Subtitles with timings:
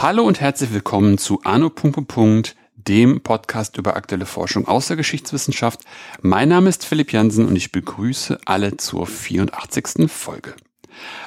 [0.00, 1.70] Hallo und herzlich willkommen zu Anno.
[2.76, 5.80] dem Podcast über aktuelle Forschung aus der Geschichtswissenschaft.
[6.22, 10.10] Mein Name ist Philipp Jansen und ich begrüße alle zur 84.
[10.10, 10.54] Folge.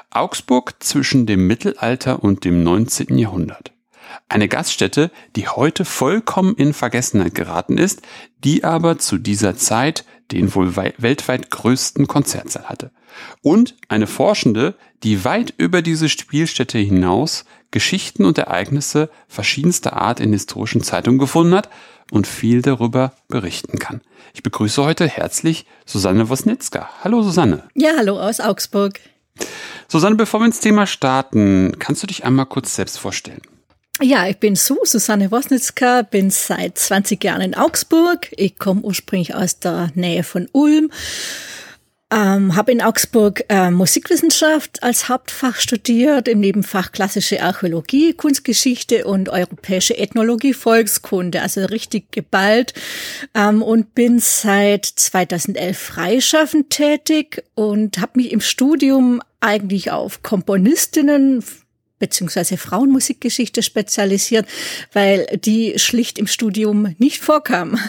[0.09, 3.17] Augsburg zwischen dem Mittelalter und dem 19.
[3.17, 3.71] Jahrhundert.
[4.29, 8.01] Eine Gaststätte, die heute vollkommen in Vergessenheit geraten ist,
[8.43, 12.91] die aber zu dieser Zeit den wohl weltweit größten Konzertsaal hatte.
[13.41, 20.33] Und eine Forschende, die weit über diese Spielstätte hinaus Geschichten und Ereignisse verschiedenster Art in
[20.33, 21.69] historischen Zeitungen gefunden hat
[22.11, 24.01] und viel darüber berichten kann.
[24.33, 26.89] Ich begrüße heute herzlich Susanne Wosnitzka.
[27.03, 27.63] Hallo Susanne.
[27.73, 28.99] Ja, hallo aus Augsburg.
[29.87, 33.41] Susanne, bevor wir ins Thema starten, kannst du dich einmal kurz selbst vorstellen?
[33.99, 38.29] Ja, ich bin Sue, Susanne Wosnitzka, bin seit 20 Jahren in Augsburg.
[38.31, 40.91] Ich komme ursprünglich aus der Nähe von Ulm
[42.11, 49.29] ähm, habe in Augsburg äh, Musikwissenschaft als Hauptfach studiert, im Nebenfach klassische Archäologie, Kunstgeschichte und
[49.29, 52.73] europäische Ethnologie, Volkskunde, also richtig geballt
[53.33, 61.43] ähm, und bin seit 2011 freischaffend tätig und habe mich im Studium eigentlich auf Komponistinnen
[62.01, 64.45] beziehungsweise Frauenmusikgeschichte spezialisiert,
[64.91, 67.79] weil die schlicht im Studium nicht vorkam.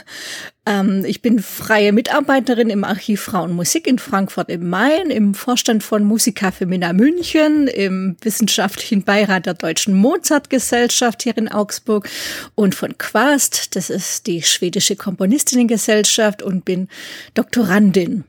[0.65, 6.05] Ähm, ich bin freie Mitarbeiterin im Archiv Frauenmusik in Frankfurt im Main, im Vorstand von
[6.05, 12.09] Musica Femina München, im wissenschaftlichen Beirat der Deutschen Mozartgesellschaft hier in Augsburg
[12.55, 16.89] und von Quast, das ist die schwedische Komponistinnengesellschaft und bin
[17.35, 18.25] Doktorandin.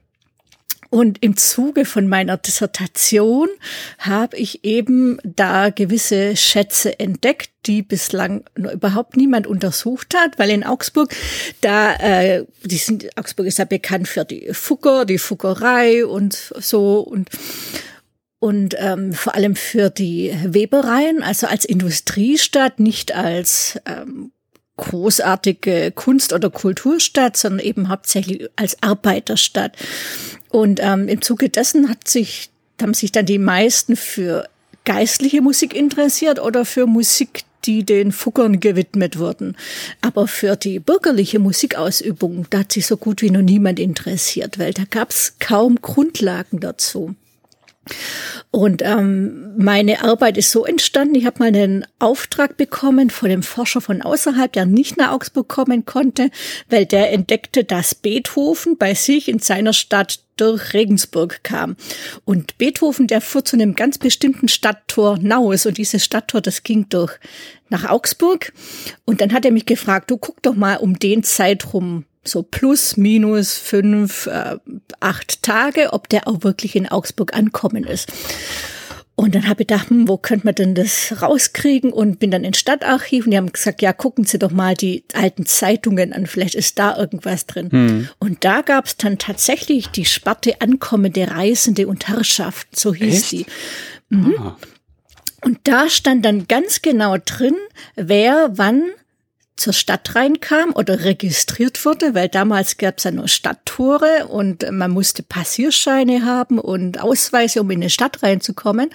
[0.94, 3.49] Und im Zuge von meiner Dissertation
[3.97, 10.63] habe ich eben da gewisse Schätze entdeckt, die bislang überhaupt niemand untersucht hat, weil in
[10.63, 11.11] Augsburg,
[11.61, 17.00] da, äh, die sind, Augsburg ist ja bekannt für die Fugger, die Fuggerei und so
[17.00, 17.31] und
[18.38, 24.31] und ähm, vor allem für die Webereien, also als Industriestadt, nicht als ähm,
[24.78, 29.75] großartige Kunst- oder Kulturstadt, sondern eben hauptsächlich als Arbeiterstadt.
[30.53, 34.47] Und ähm, im Zuge dessen hat sich, haben sich dann die meisten für
[34.86, 39.58] geistliche Musik interessiert oder für Musik, die den Fuggern gewidmet wurden.
[40.02, 44.74] Aber für die bürgerliche Musikausübung, da hat sich so gut wie noch niemand interessiert, weil
[44.74, 47.16] da gab es kaum Grundlagen dazu.
[48.51, 53.44] Und ähm, meine Arbeit ist so entstanden, ich habe mal einen Auftrag bekommen von dem
[53.44, 56.29] Forscher von außerhalb, der nicht nach Augsburg kommen konnte,
[56.69, 61.75] weil der entdeckte, dass Beethoven bei sich in seiner Stadt durch Regensburg kam.
[62.25, 66.88] Und Beethoven, der fuhr zu einem ganz bestimmten Stadttor Naus und dieses Stadttor, das ging
[66.89, 67.13] durch
[67.69, 68.53] nach Augsburg.
[69.05, 72.97] Und dann hat er mich gefragt, du guck doch mal um den Zeitraum so plus,
[72.97, 74.57] minus fünf, äh,
[75.00, 78.11] acht Tage, ob der auch wirklich in Augsburg ankommen ist.
[79.16, 81.94] Und dann habe ich gedacht, hm, wo könnte man denn das rauskriegen?
[81.94, 85.03] Und bin dann ins Stadtarchiv und die haben gesagt, ja, gucken Sie doch mal die
[85.13, 87.69] alten Zeitungen an, vielleicht ist da irgendwas drin.
[87.72, 88.09] Hm.
[88.17, 93.31] Und da gab es dann tatsächlich die Sparte Ankommende Reisende und Herrschaft, so hieß Echt?
[93.31, 93.45] die.
[94.09, 94.35] Mhm.
[94.40, 94.57] Ah.
[95.41, 97.55] Und da stand dann ganz genau drin,
[97.95, 98.84] wer wann
[99.56, 104.91] zur Stadt reinkam oder registriert wurde, weil damals gab es ja nur Stadttore und man
[104.91, 108.90] musste Passierscheine haben und Ausweise, um in eine Stadt reinzukommen.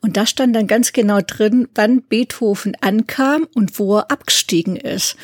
[0.00, 5.16] Und da stand dann ganz genau drin, wann Beethoven ankam und wo er abgestiegen ist.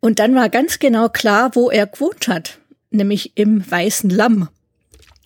[0.00, 2.58] Und dann war ganz genau klar, wo er gewohnt hat,
[2.90, 4.48] nämlich im Weißen Lamm.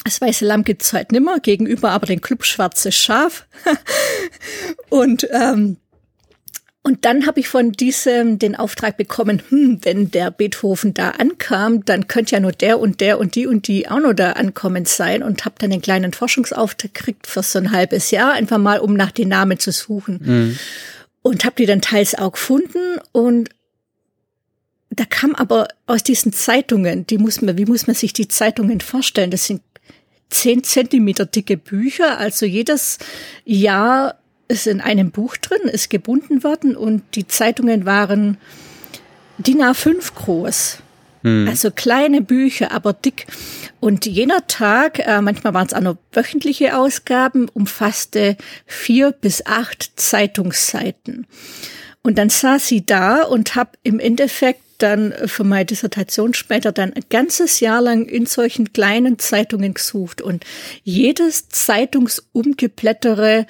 [0.05, 3.47] Das weiße Lamm gibt's heute nimmer, gegenüber aber den Club Schwarzes Schaf.
[4.89, 5.79] und ähm,
[6.83, 11.85] und dann habe ich von diesem den Auftrag bekommen, hm, wenn der Beethoven da ankam,
[11.85, 14.85] dann könnte ja nur der und der und die und die auch noch da ankommen
[14.85, 18.79] sein und habe dann einen kleinen Forschungsauftrag gekriegt für so ein halbes Jahr, einfach mal,
[18.79, 20.21] um nach den Namen zu suchen.
[20.23, 20.59] Mhm.
[21.21, 23.51] Und habe die dann teils auch gefunden und
[24.91, 28.81] da kam aber aus diesen Zeitungen, die muss man, wie muss man sich die Zeitungen
[28.81, 29.31] vorstellen?
[29.31, 29.61] Das sind
[30.31, 32.99] zehn Zentimeter dicke Bücher, also jedes
[33.45, 34.19] Jahr
[34.49, 38.39] ist in einem Buch drin, ist gebunden worden und die Zeitungen waren
[39.39, 40.79] DIN A5 groß.
[41.23, 41.47] Hm.
[41.49, 43.27] Also kleine Bücher, aber dick.
[43.81, 48.37] Und jener Tag, äh, manchmal waren es auch noch wöchentliche Ausgaben, umfasste
[48.67, 51.27] vier bis acht Zeitungsseiten.
[52.03, 56.93] Und dann saß sie da und habe im Endeffekt dann für meine Dissertation später dann
[56.93, 60.45] ein ganzes Jahr lang in solchen kleinen Zeitungen gesucht und
[60.85, 63.47] jedes Zeitungsumgeblättere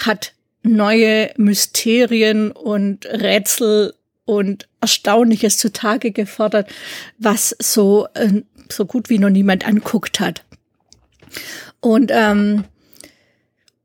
[0.00, 3.94] hat neue Mysterien und Rätsel
[4.24, 6.70] und Erstaunliches zutage gefordert,
[7.18, 10.44] was so, äh, so gut wie noch niemand anguckt hat.
[11.80, 12.64] Und, ähm,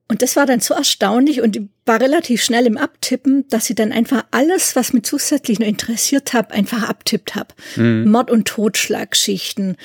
[0.07, 3.91] und das war dann so erstaunlich und war relativ schnell im Abtippen, dass ich dann
[3.91, 7.53] einfach alles, was mich zusätzlich noch interessiert hat, einfach abtippt habe.
[7.75, 8.09] Mhm.
[8.09, 9.75] Mord- und Totschlagschichten,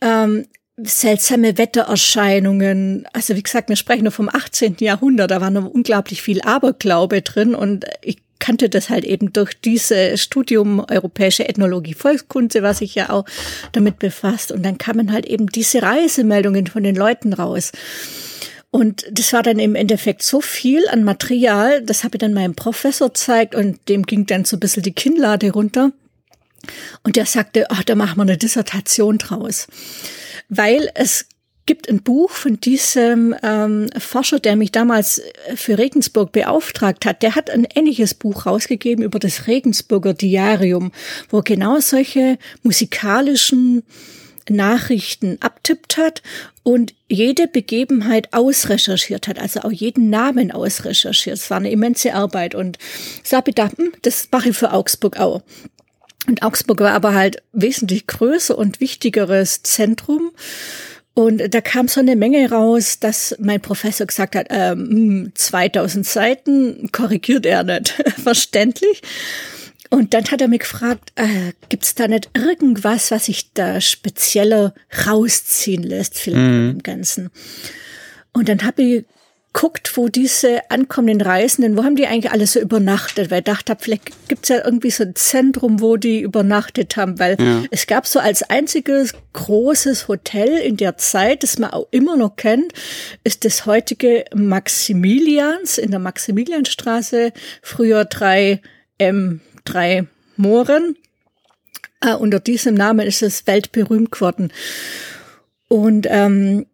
[0.00, 0.46] ähm,
[0.76, 3.06] seltsame Wettererscheinungen.
[3.12, 4.76] Also wie gesagt, wir sprechen nur vom 18.
[4.80, 9.52] Jahrhundert, da war noch unglaublich viel Aberglaube drin und ich kannte das halt eben durch
[9.60, 13.24] dieses Studium Europäische Ethnologie Volkskunde, was sich ja auch
[13.70, 14.50] damit befasst.
[14.50, 17.70] Und dann kamen halt eben diese Reisemeldungen von den Leuten raus.
[18.72, 22.56] Und das war dann im Endeffekt so viel an Material, das habe ich dann meinem
[22.56, 25.92] Professor gezeigt und dem ging dann so ein bisschen die Kinnlade runter.
[27.04, 29.68] Und der sagte, ach, da machen wir eine Dissertation draus.
[30.54, 31.26] Weil es
[31.64, 35.22] gibt ein Buch von diesem ähm, Forscher, der mich damals
[35.54, 37.22] für Regensburg beauftragt hat.
[37.22, 40.92] Der hat ein ähnliches Buch rausgegeben über das Regensburger Diarium,
[41.30, 43.82] wo genau solche musikalischen
[44.50, 46.20] Nachrichten abtippt hat
[46.64, 51.36] und jede Begebenheit ausrecherchiert hat, also auch jeden Namen ausrecherchiert.
[51.38, 52.76] Es war eine immense Arbeit und
[53.24, 55.42] ich gedacht, hm, das mache ich für Augsburg auch.
[56.26, 60.30] Und Augsburg war aber halt wesentlich größer und wichtigeres Zentrum.
[61.14, 66.10] Und da kam so eine Menge raus, dass mein Professor gesagt hat, ähm, 2000 hm,
[66.10, 67.90] Seiten korrigiert er nicht.
[68.22, 69.02] Verständlich.
[69.90, 73.78] Und dann hat er mich gefragt, äh, gibt es da nicht irgendwas, was sich da
[73.82, 74.72] spezieller
[75.06, 76.70] rausziehen lässt, vielleicht mm.
[76.70, 77.30] im Ganzen?
[78.32, 79.04] Und dann habe ich
[79.52, 83.30] guckt, wo diese ankommenden Reisenden, wo haben die eigentlich alle so übernachtet?
[83.30, 87.36] Weil ich dachte, vielleicht gibt's ja irgendwie so ein Zentrum, wo die übernachtet haben, weil
[87.38, 87.62] ja.
[87.70, 92.36] es gab so als einziges großes Hotel in der Zeit, das man auch immer noch
[92.36, 92.72] kennt,
[93.24, 100.06] ist das heutige Maximilians in der Maximilianstraße, früher 3M drei
[100.36, 100.96] Mooren.
[102.00, 104.52] Äh, unter diesem Namen ist es weltberühmt geworden.
[105.68, 106.66] Und ähm,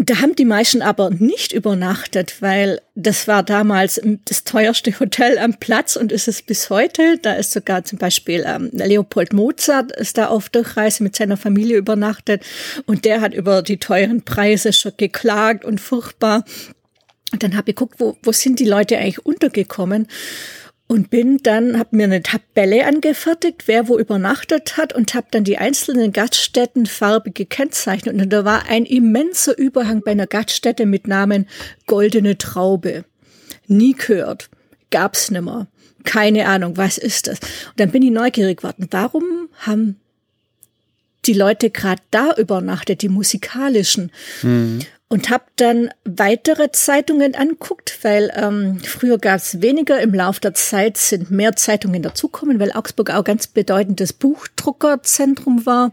[0.00, 5.54] da haben die meisten aber nicht übernachtet, weil das war damals das teuerste Hotel am
[5.58, 7.18] Platz und ist es bis heute.
[7.18, 11.76] Da ist sogar zum Beispiel ähm, Leopold Mozart ist da auf Durchreise mit seiner Familie
[11.76, 12.44] übernachtet
[12.86, 16.44] und der hat über die teuren Preise schon geklagt und furchtbar.
[17.32, 20.06] Und dann habe ich geguckt, wo, wo sind die Leute eigentlich untergekommen?
[20.88, 25.44] Und bin dann, habe mir eine Tabelle angefertigt, wer wo übernachtet hat und habe dann
[25.44, 28.14] die einzelnen Gaststätten farbig gekennzeichnet.
[28.14, 31.46] Und da war ein immenser Überhang bei einer Gaststätte mit Namen
[31.86, 33.04] Goldene Traube.
[33.66, 34.48] Nie gehört,
[34.90, 35.68] gab's nimmer.
[36.04, 37.38] Keine Ahnung, was ist das?
[37.40, 38.88] Und dann bin ich neugierig geworden.
[38.90, 40.00] Warum haben
[41.26, 44.10] die Leute gerade da übernachtet, die musikalischen?
[44.42, 50.00] Mhm und habe dann weitere Zeitungen anguckt, weil ähm, früher gab es weniger.
[50.00, 55.92] Im Laufe der Zeit sind mehr Zeitungen dazukommen, weil Augsburg auch ganz bedeutendes Buchdruckerzentrum war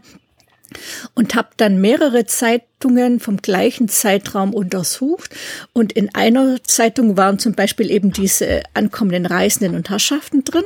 [1.14, 5.34] und habe dann mehrere Zeitungen vom gleichen Zeitraum untersucht.
[5.72, 10.64] Und in einer Zeitung waren zum Beispiel eben diese ankommenden Reisenden und Herrschaften drin.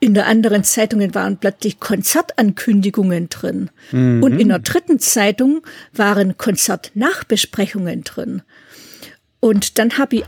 [0.00, 3.70] In der anderen Zeitung waren plötzlich Konzertankündigungen drin.
[3.92, 4.22] Mhm.
[4.22, 5.62] Und in der dritten Zeitung
[5.92, 8.42] waren Konzertnachbesprechungen drin.
[9.40, 10.24] Und dann habe ich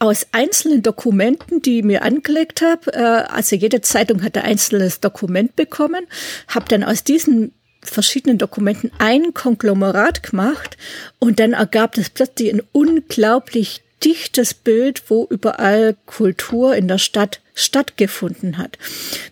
[0.00, 5.00] aus einzelnen Dokumenten, die ich mir angelegt habe, äh, also jede Zeitung hat ein einzelnes
[5.00, 6.06] Dokument bekommen,
[6.48, 10.76] habe dann aus diesen verschiedenen Dokumenten ein Konglomerat gemacht
[11.18, 17.40] und dann ergab das plötzlich ein unglaublich dichtes Bild, wo überall Kultur in der Stadt
[17.54, 18.78] stattgefunden hat.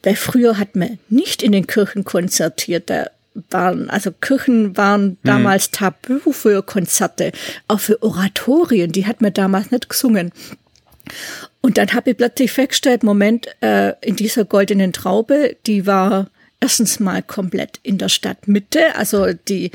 [0.03, 3.07] Weil früher hat man nicht in den Kirchen konzertiert, da
[3.51, 5.17] waren, also Kirchen waren hm.
[5.23, 7.33] damals tabu für Konzerte,
[7.69, 10.33] auch für Oratorien, die hat man damals nicht gesungen.
[11.61, 16.29] Und dann habe ich plötzlich festgestellt, Moment, äh, in dieser goldenen Traube, die war
[16.61, 19.71] erstens mal komplett in der Stadtmitte, also die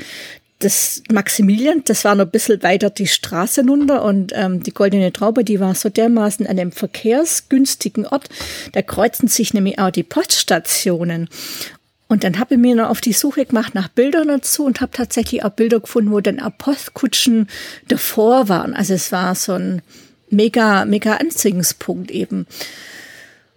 [0.60, 5.12] das Maximilian, das war noch ein bisschen weiter die Straße runter und ähm, die Goldene
[5.12, 8.28] Traube, die war so dermaßen an einem verkehrsgünstigen Ort.
[8.72, 11.28] Da kreuzen sich nämlich auch die Poststationen.
[12.08, 14.92] Und dann habe ich mir noch auf die Suche gemacht nach Bildern dazu und habe
[14.92, 17.48] tatsächlich auch Bilder gefunden, wo dann auch Postkutschen
[17.88, 18.74] davor waren.
[18.74, 19.82] Also es war so ein
[20.30, 22.46] mega, mega Anziehungspunkt eben.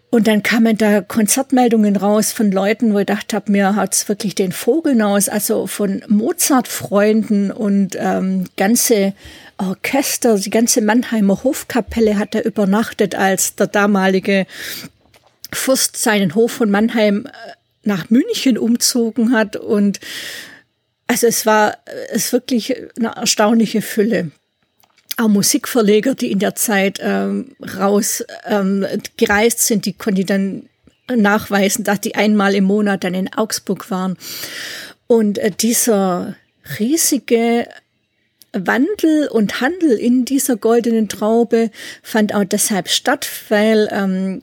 [0.10, 4.36] Und dann kamen da Konzertmeldungen raus von Leuten, wo ich gedacht habe, mir hat's wirklich
[4.36, 9.14] den Vogel aus, also von Mozart-Freunden und ähm, ganze
[9.58, 14.46] Orchester, die ganze Mannheimer Hofkapelle hat er übernachtet, als der damalige
[15.52, 17.30] Fürst seinen Hof von Mannheim äh,
[17.84, 19.58] nach München umzogen hat.
[19.58, 20.00] Und
[21.08, 21.78] also es war
[22.12, 24.32] es wirklich eine erstaunliche Fülle
[25.18, 28.86] auch Musikverleger, die in der Zeit ähm, raus ähm,
[29.18, 30.70] gereist sind, die konnten dann
[31.16, 34.18] nachweisen, dass die einmal im Monat dann in Augsburg waren.
[35.08, 36.36] Und äh, dieser
[36.80, 37.68] riesige
[38.54, 41.72] Wandel und Handel in dieser goldenen Traube
[42.02, 44.42] fand auch deshalb statt, weil ähm,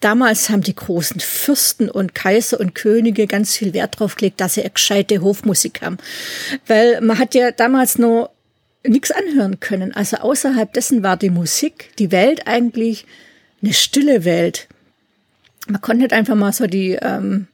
[0.00, 4.54] damals haben die großen Fürsten und Kaiser und Könige ganz viel Wert drauf gelegt, dass
[4.54, 5.98] sie eine gescheite Hofmusik haben.
[6.66, 8.30] Weil man hat ja damals noch
[8.86, 9.94] nichts anhören können.
[9.94, 13.06] Also außerhalb dessen war die Musik, die Welt eigentlich
[13.62, 14.68] eine stille Welt.
[15.68, 17.46] Man konnte nicht einfach mal so die ähm,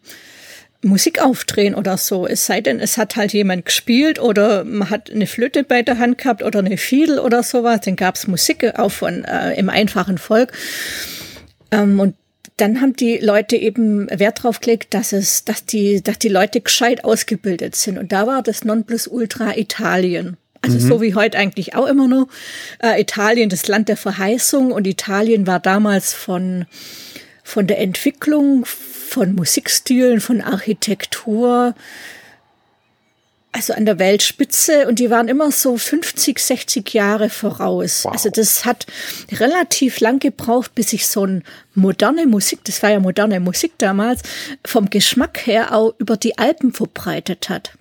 [0.83, 2.27] Musik aufdrehen oder so.
[2.27, 5.99] Es sei denn, es hat halt jemand gespielt oder man hat eine Flöte bei der
[5.99, 7.81] Hand gehabt oder eine Fiedel oder sowas.
[7.81, 10.53] Dann gab's Musik auch von äh, im einfachen Volk.
[11.71, 12.15] Ähm, und
[12.57, 16.61] dann haben die Leute eben Wert drauf gelegt, dass es, dass die, dass die Leute
[16.61, 17.99] gescheit ausgebildet sind.
[17.99, 20.37] Und da war das Nonplusultra Italien.
[20.63, 20.89] Also mhm.
[20.89, 22.29] so wie heute eigentlich auch immer nur.
[22.83, 24.73] Äh, Italien, das Land der Verheißung.
[24.73, 26.67] Und Italien war damals von,
[27.45, 31.75] von der Entwicklung von Musikstilen, von Architektur,
[33.53, 38.05] also an der Weltspitze und die waren immer so 50, 60 Jahre voraus.
[38.05, 38.13] Wow.
[38.13, 38.87] Also das hat
[39.33, 41.43] relativ lang gebraucht, bis sich so ein
[41.75, 44.23] moderne Musik, das war ja moderne Musik damals,
[44.65, 47.73] vom Geschmack her auch über die Alpen verbreitet hat.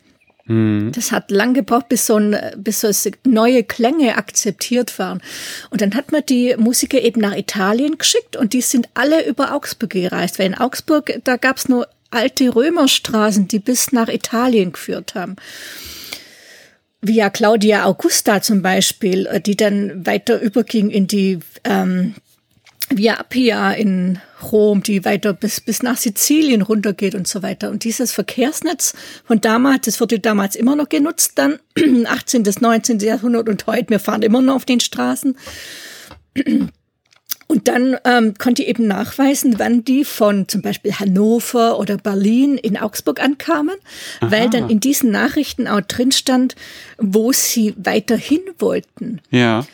[0.48, 0.92] Mhm.
[0.94, 2.90] Das hat lang gebraucht, bis so, ein, bis so
[3.26, 5.22] neue Klänge akzeptiert waren.
[5.70, 9.54] Und dann hat man die Musiker eben nach Italien geschickt und die sind alle über
[9.54, 10.40] Augsburg gereist.
[10.40, 15.36] Weil in Augsburg, da gab's nur alte Römerstraßen, die bis nach Italien geführt haben.
[17.02, 22.16] Via Claudia Augusta zum Beispiel, die dann weiter überging in die ähm,
[22.90, 24.20] Via Appia in
[24.52, 27.70] Rom, die weiter bis, bis nach Sizilien runtergeht und so weiter.
[27.70, 28.94] Und dieses Verkehrsnetz
[29.26, 31.60] von damals, das wurde damals immer noch genutzt, dann
[32.06, 32.44] 18.
[32.44, 33.00] bis 19.
[33.00, 35.38] Jahrhundert und heute, wir fahren immer noch auf den Straßen.
[37.50, 42.58] Und dann ähm, konnte ich eben nachweisen, wann die von zum Beispiel Hannover oder Berlin
[42.58, 43.76] in Augsburg ankamen,
[44.20, 44.32] Aha.
[44.32, 46.56] weil dann in diesen Nachrichten auch drin stand,
[46.98, 49.22] wo sie weiterhin wollten.
[49.32, 49.66] Ja.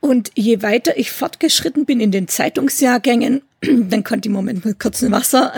[0.00, 5.12] Und je weiter ich fortgeschritten bin in den Zeitungsjahrgängen, dann konnte ich Moment mit kurzem
[5.12, 5.52] Wasser.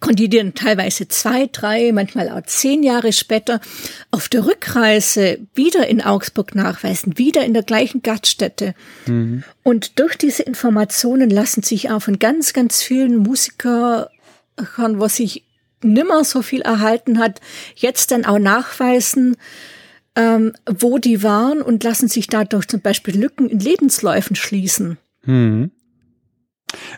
[0.00, 3.60] konnte ich dann teilweise zwei, drei, manchmal auch zehn Jahre später
[4.10, 8.74] auf der Rückreise wieder in Augsburg nachweisen, wieder in der gleichen Gaststätte.
[9.06, 9.42] Mhm.
[9.62, 14.06] Und durch diese Informationen lassen sich auch von ganz, ganz vielen Musikern,
[14.56, 15.45] was sich
[15.82, 17.40] nimmer so viel erhalten hat,
[17.74, 19.36] jetzt dann auch nachweisen,
[20.14, 24.98] ähm, wo die waren und lassen sich dadurch zum Beispiel Lücken in Lebensläufen schließen.
[25.22, 25.70] Hm.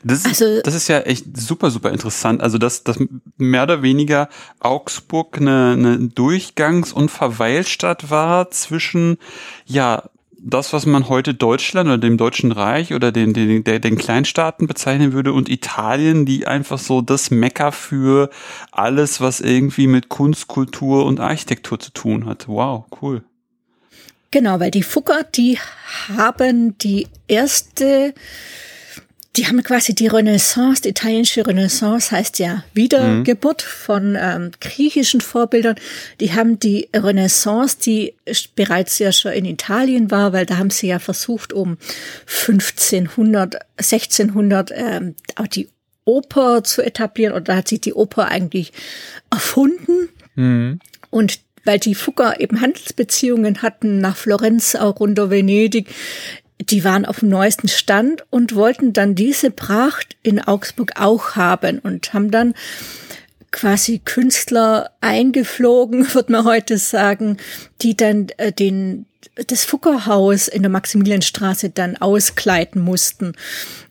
[0.02, 2.40] Das, ist, also, das ist ja echt super, super interessant.
[2.40, 2.98] Also, dass, dass
[3.36, 4.28] mehr oder weniger
[4.60, 9.18] Augsburg eine, eine Durchgangs- und Verweilstadt war zwischen,
[9.66, 10.08] ja,
[10.40, 15.12] das, was man heute Deutschland oder dem Deutschen Reich oder den, den, den, Kleinstaaten bezeichnen
[15.12, 18.30] würde und Italien, die einfach so das Mecker für
[18.70, 22.46] alles, was irgendwie mit Kunst, Kultur und Architektur zu tun hat.
[22.48, 23.22] Wow, cool.
[24.30, 25.58] Genau, weil die Fugger, die
[26.16, 28.14] haben die erste
[29.38, 33.68] die haben quasi die Renaissance, die italienische Renaissance heißt ja Wiedergeburt mhm.
[33.68, 35.76] von ähm, griechischen Vorbildern.
[36.18, 38.14] Die haben die Renaissance, die
[38.56, 41.78] bereits ja schon in Italien war, weil da haben sie ja versucht, um
[42.26, 45.68] 1500, 1600 ähm, auch die
[46.04, 47.32] Oper zu etablieren.
[47.32, 48.72] Und da hat sich die Oper eigentlich
[49.30, 50.08] erfunden.
[50.34, 50.80] Mhm.
[51.10, 55.94] Und weil die Fugger eben Handelsbeziehungen hatten nach Florenz, auch runter Venedig,
[56.60, 61.78] die waren auf dem neuesten Stand und wollten dann diese Pracht in Augsburg auch haben
[61.78, 62.54] und haben dann
[63.50, 67.38] quasi Künstler eingeflogen, wird man heute sagen,
[67.82, 69.06] die dann äh, den
[69.46, 73.34] das Fuckerhaus in der Maximilianstraße dann auskleiden mussten.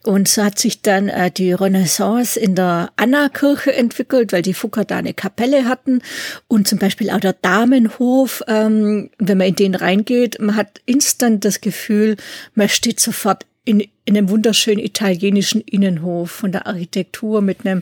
[0.07, 4.85] Und so hat sich dann äh, die Renaissance in der Anna-Kirche entwickelt, weil die Fucker
[4.85, 6.01] da eine Kapelle hatten.
[6.47, 11.43] Und zum Beispiel auch der Damenhof, ähm, wenn man in den reingeht, man hat instant
[11.43, 12.15] das Gefühl,
[12.55, 17.81] man steht sofort in, in einem wunderschönen italienischen Innenhof von der Architektur mit einem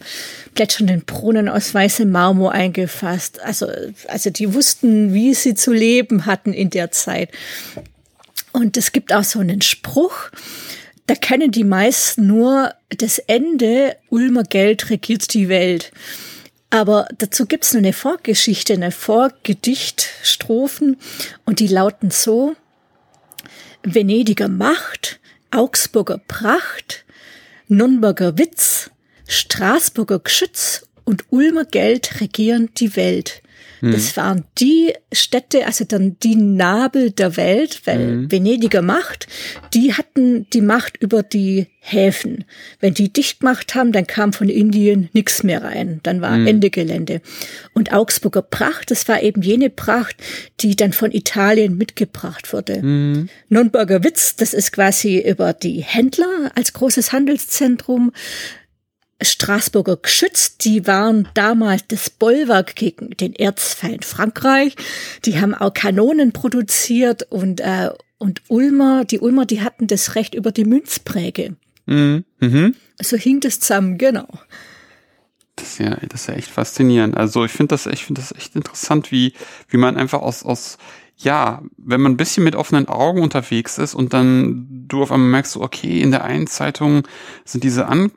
[0.56, 3.40] plätschernden Brunnen aus weißem Marmor eingefasst.
[3.44, 3.68] Also,
[4.08, 7.30] also die wussten, wie sie zu leben hatten in der Zeit.
[8.52, 10.32] Und es gibt auch so einen Spruch,
[11.08, 15.92] da kennen die meisten nur das Ende, Ulmer Geld regiert die Welt.
[16.70, 20.98] Aber dazu gibt's noch eine Vorgeschichte, eine Vorgedichtstrophen
[21.46, 22.56] und die lauten so,
[23.84, 25.20] Venediger Macht
[25.52, 27.06] Augsburger Pracht,
[27.68, 28.90] Nürnberger Witz,
[29.28, 33.42] Straßburger Geschütz und Ulmer Geld regieren die Welt.
[33.86, 33.92] Mhm.
[33.92, 38.32] Das waren die Städte, also dann die Nabel der Welt, weil mhm.
[38.32, 39.28] Venediger Macht,
[39.74, 42.46] die hatten die Macht über die Häfen.
[42.80, 46.00] Wenn die dicht gemacht haben, dann kam von Indien nichts mehr rein.
[46.02, 46.48] Dann war mhm.
[46.48, 47.22] Ende Gelände.
[47.74, 50.16] Und Augsburger Pracht, das war eben jene Pracht,
[50.62, 52.82] die dann von Italien mitgebracht wurde.
[52.82, 53.30] Mhm.
[53.50, 58.12] Nürnberger Witz, das ist quasi über die Händler als großes Handelszentrum.
[59.22, 64.76] Straßburger Geschütz, die waren damals das Bollwerk gegen den Erzfeind Frankreich.
[65.24, 70.36] Die haben auch Kanonen produziert und, äh, und Ulmer, die Ulmer, die hatten das Recht
[70.36, 71.56] über die Münzpräge.
[71.86, 72.26] Mhm.
[72.40, 72.76] Mhm.
[73.02, 74.28] So hing das zusammen, genau.
[75.56, 77.16] Das ist ja, das ist ja echt faszinierend.
[77.16, 79.34] Also ich finde das, ich finde das echt interessant, wie,
[79.70, 80.78] wie man einfach aus, aus,
[81.16, 85.30] ja, wenn man ein bisschen mit offenen Augen unterwegs ist und dann du auf einmal
[85.30, 87.08] merkst, okay, in der einen Zeitung
[87.46, 88.12] sind diese An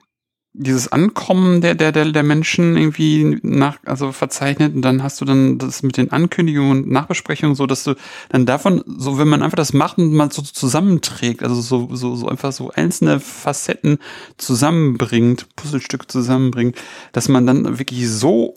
[0.61, 5.25] dieses Ankommen der, der, der, der Menschen irgendwie nach, also verzeichnet und dann hast du
[5.25, 7.95] dann das mit den Ankündigungen und Nachbesprechungen so, dass du
[8.29, 12.17] dann davon, so wenn man einfach das macht und mal so zusammenträgt, also so, so,
[12.17, 13.99] so einfach so einzelne Facetten
[14.37, 16.77] zusammenbringt, Puzzlestücke zusammenbringt,
[17.13, 18.57] dass man dann wirklich so,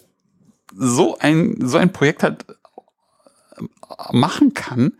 [0.75, 2.45] so ein, so ein Projekt hat
[4.11, 4.93] machen kann,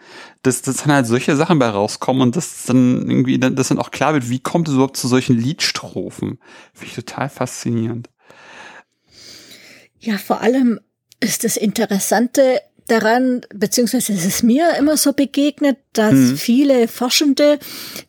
[0.43, 3.91] dass, dass dann halt solche Sachen bei rauskommen und dass dann irgendwie, dass dann auch
[3.91, 6.39] klar wird, wie kommt es überhaupt zu solchen Liedstrophen.
[6.73, 8.09] Finde ich total faszinierend.
[9.99, 10.79] Ja, vor allem
[11.19, 16.37] ist das Interessante daran, beziehungsweise es ist mir immer so begegnet, dass hm.
[16.37, 17.59] viele Forschende,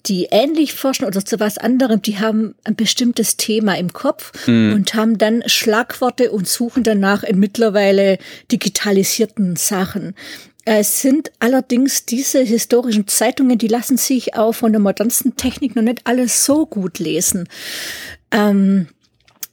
[0.06, 4.72] die ähnlich forschen oder zu was anderem, die haben ein bestimmtes Thema im Kopf hm.
[4.74, 8.18] und haben dann Schlagworte und suchen danach in mittlerweile
[8.50, 10.14] digitalisierten Sachen.
[10.64, 15.82] Es sind allerdings diese historischen Zeitungen, die lassen sich auch von der modernsten Technik noch
[15.82, 17.48] nicht alles so gut lesen.
[18.30, 18.86] Ähm,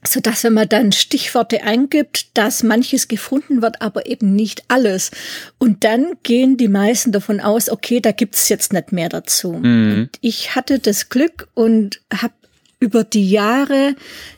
[0.06, 5.10] so dass wenn man dann Stichworte eingibt, dass manches gefunden wird, aber eben nicht alles.
[5.58, 9.52] Und dann gehen die meisten davon aus, okay, da gibt's jetzt nicht mehr dazu.
[9.52, 9.92] Mhm.
[9.92, 12.32] Und ich hatte das Glück und habe
[12.80, 13.94] über die Jahre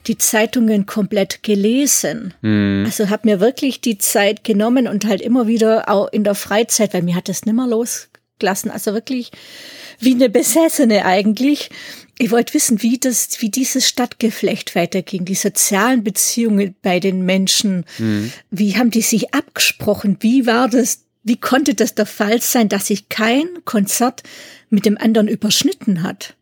[0.09, 2.35] die Zeitungen komplett gelesen.
[2.43, 2.83] Mhm.
[2.85, 6.93] Also habe mir wirklich die Zeit genommen und halt immer wieder auch in der Freizeit,
[6.93, 8.73] weil mir hat das nimmer losgelassen.
[8.73, 9.31] Also wirklich
[10.01, 11.71] wie eine Besessene eigentlich.
[12.19, 17.85] Ich wollte wissen, wie das, wie dieses Stadtgeflecht weiterging, die sozialen Beziehungen bei den Menschen.
[17.99, 18.33] Mhm.
[18.51, 20.16] Wie haben die sich abgesprochen?
[20.21, 21.05] Wie war das?
[21.23, 24.25] Wie konnte das der Fall sein, dass sich kein Konzert
[24.71, 26.35] mit dem anderen überschnitten hat?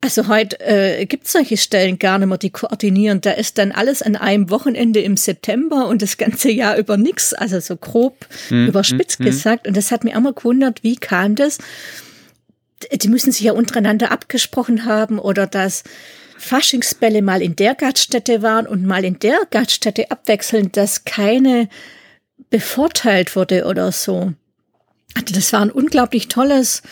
[0.00, 3.20] Also heute äh, gibt solche Stellen gar nicht mehr, die koordinieren.
[3.22, 7.32] Da ist dann alles an einem Wochenende im September und das ganze Jahr über nix,
[7.32, 9.66] also so grob hm, überspitzt hm, gesagt.
[9.66, 11.58] Und das hat mich immer gewundert, wie kam das?
[12.92, 15.82] Die müssen sich ja untereinander abgesprochen haben oder dass
[16.38, 21.68] Faschingsbälle mal in der Gaststätte waren und mal in der Gaststätte abwechselnd, dass keine
[22.50, 24.34] bevorteilt wurde oder so.
[25.14, 26.82] Also das war ein unglaublich tolles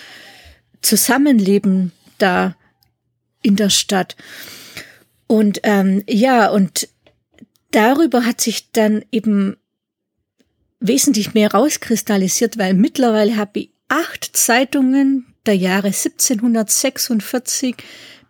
[0.81, 2.57] Zusammenleben da
[3.45, 4.17] in der Stadt.
[5.27, 6.89] Und ähm, ja, und
[7.71, 9.57] darüber hat sich dann eben
[10.81, 17.77] wesentlich mehr rauskristallisiert, weil mittlerweile habe ich acht Zeitungen der Jahre 1746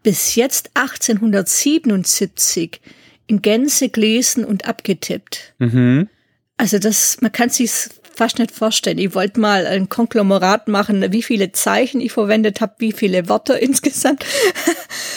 [0.03, 2.81] bis jetzt 1877
[3.27, 5.55] in Gänze gelesen und abgetippt.
[5.59, 6.09] Mhm.
[6.57, 7.71] Also das, man kann sich
[8.17, 8.99] fast nicht vorstellen.
[8.99, 13.59] Ich wollte mal ein Konglomerat machen, wie viele Zeichen ich verwendet habe, wie viele Wörter
[13.63, 14.25] insgesamt.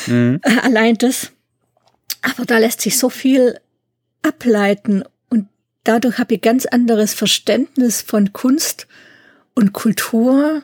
[0.08, 0.42] Mhm.
[0.64, 1.32] Allein das.
[2.22, 3.60] Aber da lässt sich so viel
[4.24, 5.48] ableiten und
[5.84, 8.88] dadurch habe ich ganz anderes Verständnis von Kunst
[9.54, 10.64] und Kultur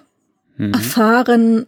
[0.57, 0.73] mhm.
[0.73, 1.67] erfahren.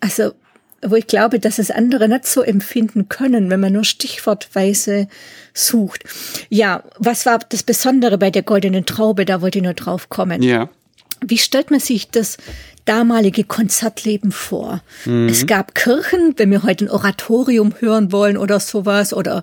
[0.00, 0.32] Also
[0.82, 5.08] wo ich glaube, dass es andere nicht so empfinden können, wenn man nur stichwortweise
[5.54, 6.04] sucht.
[6.48, 9.24] Ja, was war das Besondere bei der goldenen Traube?
[9.24, 10.42] Da wollte ich nur drauf kommen.
[10.42, 10.68] Ja.
[11.24, 12.36] Wie stellt man sich das
[12.84, 14.82] damalige Konzertleben vor?
[15.06, 15.28] Mhm.
[15.28, 19.42] Es gab Kirchen, wenn wir heute ein Oratorium hören wollen oder sowas, oder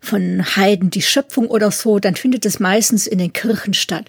[0.00, 4.06] von Heiden die Schöpfung oder so, dann findet es meistens in den Kirchen statt.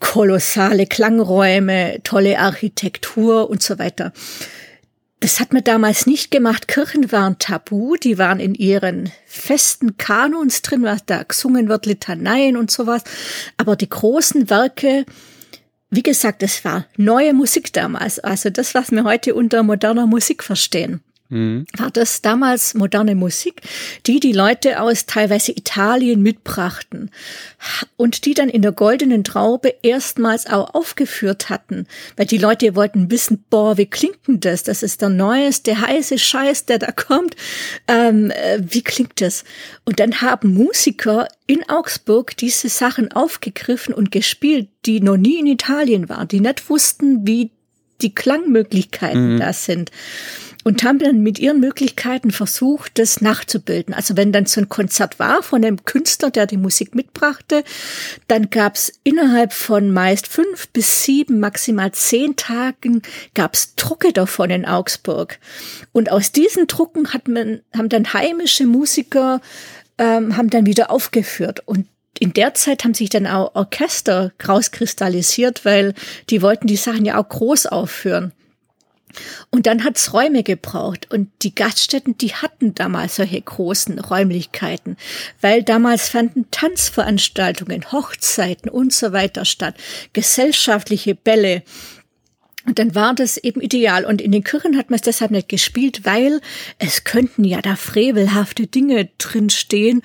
[0.00, 4.12] Kolossale Klangräume, tolle Architektur und so weiter.
[5.20, 6.66] Das hat man damals nicht gemacht.
[6.66, 12.56] Kirchen waren tabu, die waren in ihren festen Kanons drin, was da gesungen wird, Litaneien
[12.56, 13.04] und sowas.
[13.58, 15.04] Aber die großen Werke,
[15.90, 18.18] wie gesagt, es war neue Musik damals.
[18.18, 21.02] Also das, was wir heute unter moderner Musik verstehen.
[21.30, 21.64] Mhm.
[21.76, 23.62] war das damals moderne Musik,
[24.06, 27.10] die die Leute aus teilweise Italien mitbrachten
[27.96, 33.10] und die dann in der goldenen Traube erstmals auch aufgeführt hatten, weil die Leute wollten
[33.10, 34.62] wissen, boah, wie klingt denn das?
[34.62, 37.36] Das ist der neueste heiße Scheiß, der da kommt.
[37.88, 39.44] Ähm, äh, wie klingt das?
[39.84, 45.46] Und dann haben Musiker in Augsburg diese Sachen aufgegriffen und gespielt, die noch nie in
[45.46, 47.50] Italien waren, die nicht wussten, wie
[48.02, 49.40] die Klangmöglichkeiten mhm.
[49.40, 49.90] da sind
[50.62, 53.94] und haben dann mit ihren Möglichkeiten versucht, das nachzubilden.
[53.94, 57.64] Also wenn dann so ein Konzert war von einem Künstler, der die Musik mitbrachte,
[58.28, 63.02] dann gab's innerhalb von meist fünf bis sieben, maximal zehn Tagen
[63.34, 65.38] gab's Drucke davon in Augsburg.
[65.92, 69.40] Und aus diesen Drucken hat man, haben dann heimische Musiker
[70.00, 71.86] ähm, haben dann wieder aufgeführt und
[72.18, 75.94] in der Zeit haben sich dann auch Orchester rauskristallisiert, weil
[76.28, 78.32] die wollten die Sachen ja auch groß aufführen.
[79.50, 84.96] Und dann hat's Räume gebraucht und die Gaststätten, die hatten damals solche großen Räumlichkeiten,
[85.40, 89.74] weil damals fanden Tanzveranstaltungen, Hochzeiten und so weiter statt,
[90.12, 91.62] gesellschaftliche Bälle.
[92.66, 94.04] Und dann war das eben ideal.
[94.04, 96.40] Und in den Kirchen hat man es deshalb nicht gespielt, weil
[96.78, 100.02] es könnten ja da frevelhafte Dinge drinstehen,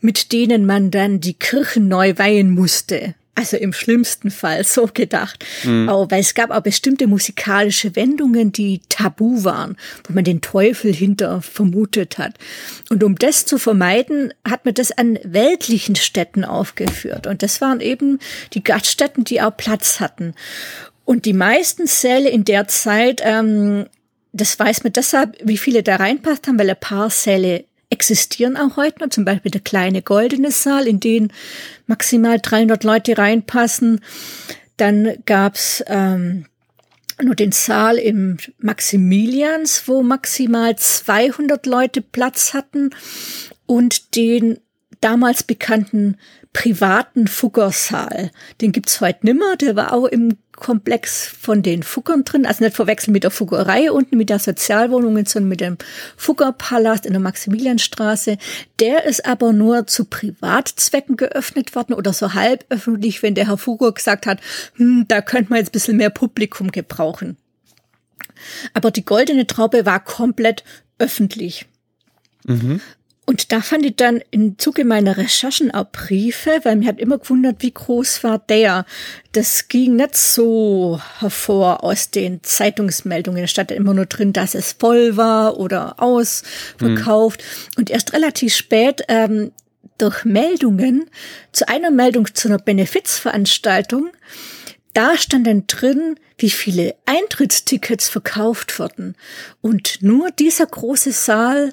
[0.00, 3.14] mit denen man dann die Kirchen neu weihen musste.
[3.38, 5.44] Also im schlimmsten Fall so gedacht.
[5.62, 5.90] Mhm.
[5.90, 9.76] Aber weil es gab auch bestimmte musikalische Wendungen, die tabu waren,
[10.08, 12.34] wo man den Teufel hinter vermutet hat.
[12.88, 17.26] Und um das zu vermeiden, hat man das an weltlichen Städten aufgeführt.
[17.26, 18.20] Und das waren eben
[18.54, 20.34] die Gaststätten, die auch Platz hatten.
[21.04, 23.84] Und die meisten Säle in der Zeit, ähm,
[24.32, 28.76] das weiß man deshalb, wie viele da reinpasst haben, weil ein paar Säle existieren auch
[28.76, 31.32] heute noch, zum Beispiel der kleine goldene Saal, in den
[31.86, 34.00] maximal 300 Leute reinpassen.
[34.76, 36.46] Dann gab's ähm,
[37.22, 42.90] nur den Saal im Maximilians, wo maximal 200 Leute Platz hatten
[43.66, 44.58] und den
[45.00, 46.16] damals bekannten
[46.56, 48.30] privaten Fuggersaal.
[48.62, 52.74] Den gibt's heute nimmer, der war auch im Komplex von den Fuggern drin, also nicht
[52.74, 55.76] verwechseln mit der Fuggerei unten, mit der Sozialwohnung, sondern mit dem
[56.16, 58.38] Fuggerpalast in der Maximilianstraße.
[58.80, 63.58] Der ist aber nur zu Privatzwecken geöffnet worden oder so halb öffentlich, wenn der Herr
[63.58, 64.40] Fugger gesagt hat,
[64.76, 67.36] hm, da könnte man jetzt ein bisschen mehr Publikum gebrauchen.
[68.72, 70.64] Aber die goldene Traube war komplett
[70.98, 71.66] öffentlich.
[72.44, 72.80] Mhm.
[73.28, 77.18] Und da fand ich dann im Zuge meiner Recherchen auch Briefe, weil mir hat immer
[77.18, 78.86] gewundert, wie groß war der.
[79.32, 83.42] Das ging nicht so hervor aus den Zeitungsmeldungen.
[83.42, 87.40] Da stand immer nur drin, dass es voll war oder ausverkauft.
[87.42, 87.78] Mhm.
[87.78, 89.50] Und erst relativ spät ähm,
[89.98, 91.10] durch Meldungen
[91.50, 94.10] zu einer Meldung zu einer Benefizveranstaltung,
[94.94, 99.16] da stand dann drin, wie viele Eintrittstickets verkauft wurden.
[99.60, 101.72] Und nur dieser große Saal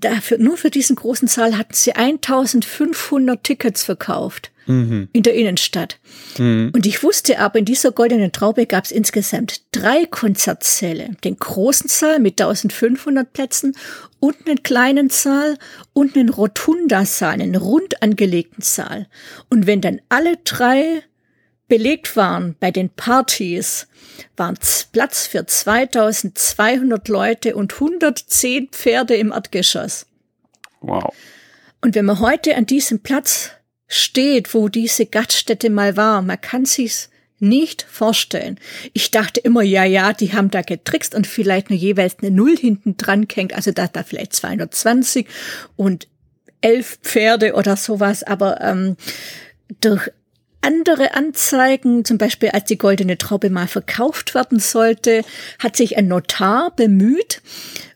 [0.00, 5.08] dafür, nur für diesen großen Saal hatten sie 1500 Tickets verkauft mhm.
[5.12, 5.98] in der Innenstadt.
[6.38, 6.70] Mhm.
[6.74, 11.10] Und ich wusste aber, in dieser goldenen Traube gab es insgesamt drei Konzertsäle.
[11.24, 13.76] Den großen Saal mit 1500 Plätzen
[14.20, 15.56] und einen kleinen Saal
[15.92, 19.06] und einen Rotunda-Saal, einen rund angelegten Saal.
[19.48, 21.02] Und wenn dann alle drei
[21.68, 23.88] belegt waren bei den Partys,
[24.36, 24.58] waren
[24.92, 30.06] Platz für 2200 Leute und 110 Pferde im Erdgeschoss.
[30.80, 31.12] Wow.
[31.80, 33.50] Und wenn man heute an diesem Platz
[33.88, 38.58] steht, wo diese Gaststätte mal war, man kann sich's nicht vorstellen.
[38.94, 42.56] Ich dachte immer, ja, ja, die haben da getrickst und vielleicht nur jeweils eine Null
[42.56, 45.26] hinten dran hängt, also da da vielleicht 220
[45.76, 46.08] und
[46.62, 48.96] elf Pferde oder sowas, aber ähm,
[49.80, 50.10] durch
[50.66, 55.22] andere Anzeigen, zum Beispiel als die goldene Traube mal verkauft werden sollte,
[55.58, 57.40] hat sich ein Notar bemüht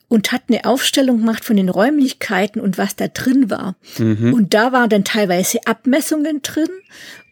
[0.09, 3.77] und hat eine Aufstellung gemacht von den Räumlichkeiten und was da drin war.
[3.99, 4.33] Mhm.
[4.33, 6.69] Und da waren dann teilweise Abmessungen drin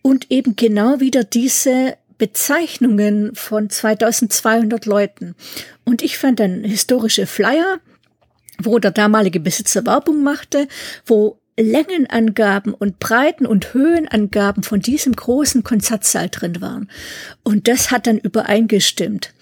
[0.02, 5.34] und eben genau wieder diese Bezeichnungen von 2200 Leuten.
[5.84, 7.78] Und ich fand dann historische Flyer,
[8.60, 10.68] wo der damalige Besitzer Werbung machte,
[11.06, 16.90] wo Längenangaben und Breiten- und Höhenangaben von diesem großen Konzertsaal drin waren.
[17.42, 19.34] Und das hat dann übereingestimmt.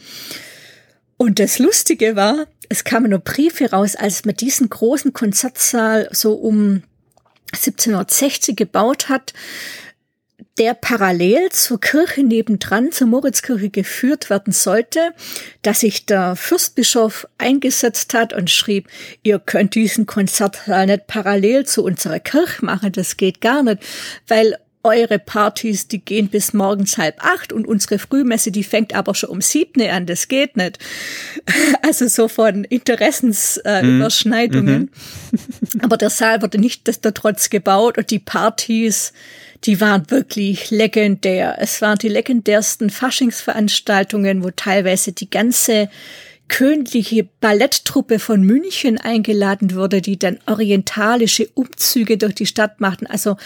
[1.19, 6.35] Und das Lustige war, es kamen nur Briefe raus, als man diesen großen Konzertsaal so
[6.35, 6.83] um
[7.53, 9.33] 1760 gebaut hat,
[10.59, 15.13] der parallel zur Kirche nebendran, zur Moritzkirche geführt werden sollte,
[15.63, 18.89] dass sich der Fürstbischof eingesetzt hat und schrieb,
[19.23, 23.83] ihr könnt diesen Konzertsaal nicht parallel zu unserer Kirche machen, das geht gar nicht,
[24.29, 29.17] weil eure Partys, die gehen bis morgens halb acht und unsere Frühmesse, die fängt aber
[29.17, 30.79] schon um siebne an, das geht nicht.
[31.83, 34.89] Also so von Interessensüberschneidungen.
[34.89, 35.81] Äh, mhm.
[35.83, 39.13] aber der Saal wurde nicht destotrotz gebaut und die Partys,
[39.65, 41.57] die waren wirklich legendär.
[41.59, 45.89] Es waren die legendärsten Faschingsveranstaltungen, wo teilweise die ganze
[46.49, 53.07] königliche Balletttruppe von München eingeladen wurde, die dann orientalische Umzüge durch die Stadt machten.
[53.07, 53.37] Also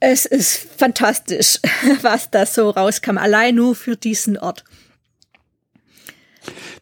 [0.00, 1.58] es ist fantastisch,
[2.02, 4.64] was da so rauskam, allein nur für diesen Ort.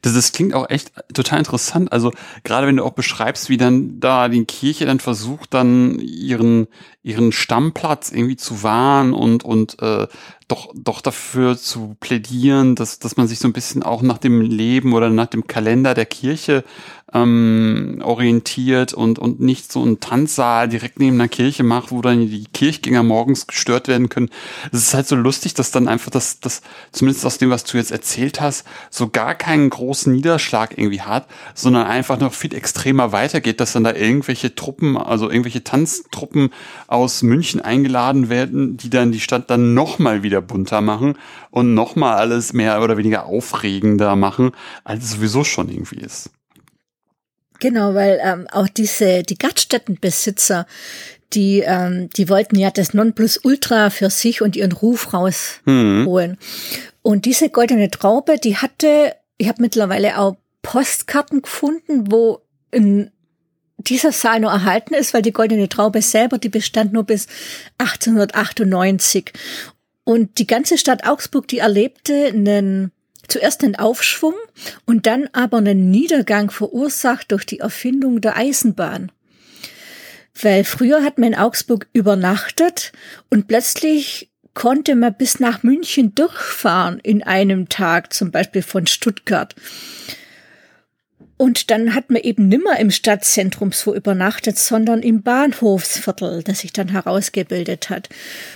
[0.02, 1.92] Das, das klingt auch echt total interessant.
[1.92, 2.12] Also
[2.44, 6.68] gerade wenn du auch beschreibst, wie dann da die Kirche dann versucht, dann ihren
[7.02, 10.08] ihren Stammplatz irgendwie zu wahren und und äh,
[10.48, 14.40] doch doch dafür zu plädieren, dass dass man sich so ein bisschen auch nach dem
[14.40, 16.64] Leben oder nach dem Kalender der Kirche
[17.12, 22.28] ähm, orientiert und, und nicht so einen Tanzsaal direkt neben einer Kirche macht, wo dann
[22.28, 24.28] die Kirchgänger morgens gestört werden können.
[24.72, 27.76] Es ist halt so lustig, dass dann einfach das, das, zumindest aus dem, was du
[27.76, 33.12] jetzt erzählt hast, so gar keinen großen Niederschlag irgendwie hat, sondern einfach noch viel extremer
[33.12, 36.50] weitergeht, dass dann da irgendwelche Truppen, also irgendwelche Tanztruppen
[36.88, 41.16] aus München eingeladen werden, die dann die Stadt dann nochmal wieder bunter machen
[41.50, 44.50] und nochmal alles mehr oder weniger aufregender machen,
[44.84, 46.30] als es sowieso schon irgendwie ist.
[47.60, 50.66] Genau, weil ähm, auch diese die Gaststättenbesitzer,
[51.32, 56.30] die ähm, die wollten ja das Nonplusultra für sich und ihren Ruf rausholen.
[56.32, 56.36] Mhm.
[57.02, 63.10] Und diese goldene Traube, die hatte, ich habe mittlerweile auch Postkarten gefunden, wo in
[63.78, 67.26] dieser Saal noch erhalten ist, weil die goldene Traube selber, die bestand nur bis
[67.78, 69.32] 1898.
[70.04, 72.92] Und die ganze Stadt Augsburg, die erlebte einen
[73.28, 74.34] zuerst einen Aufschwung
[74.84, 79.10] und dann aber einen Niedergang verursacht durch die Erfindung der Eisenbahn.
[80.40, 82.92] Weil früher hat man in Augsburg übernachtet
[83.30, 89.54] und plötzlich konnte man bis nach München durchfahren in einem Tag, zum Beispiel von Stuttgart.
[91.36, 96.72] Und dann hat man eben nimmer im Stadtzentrum so übernachtet, sondern im Bahnhofsviertel, das sich
[96.72, 98.08] dann herausgebildet hat.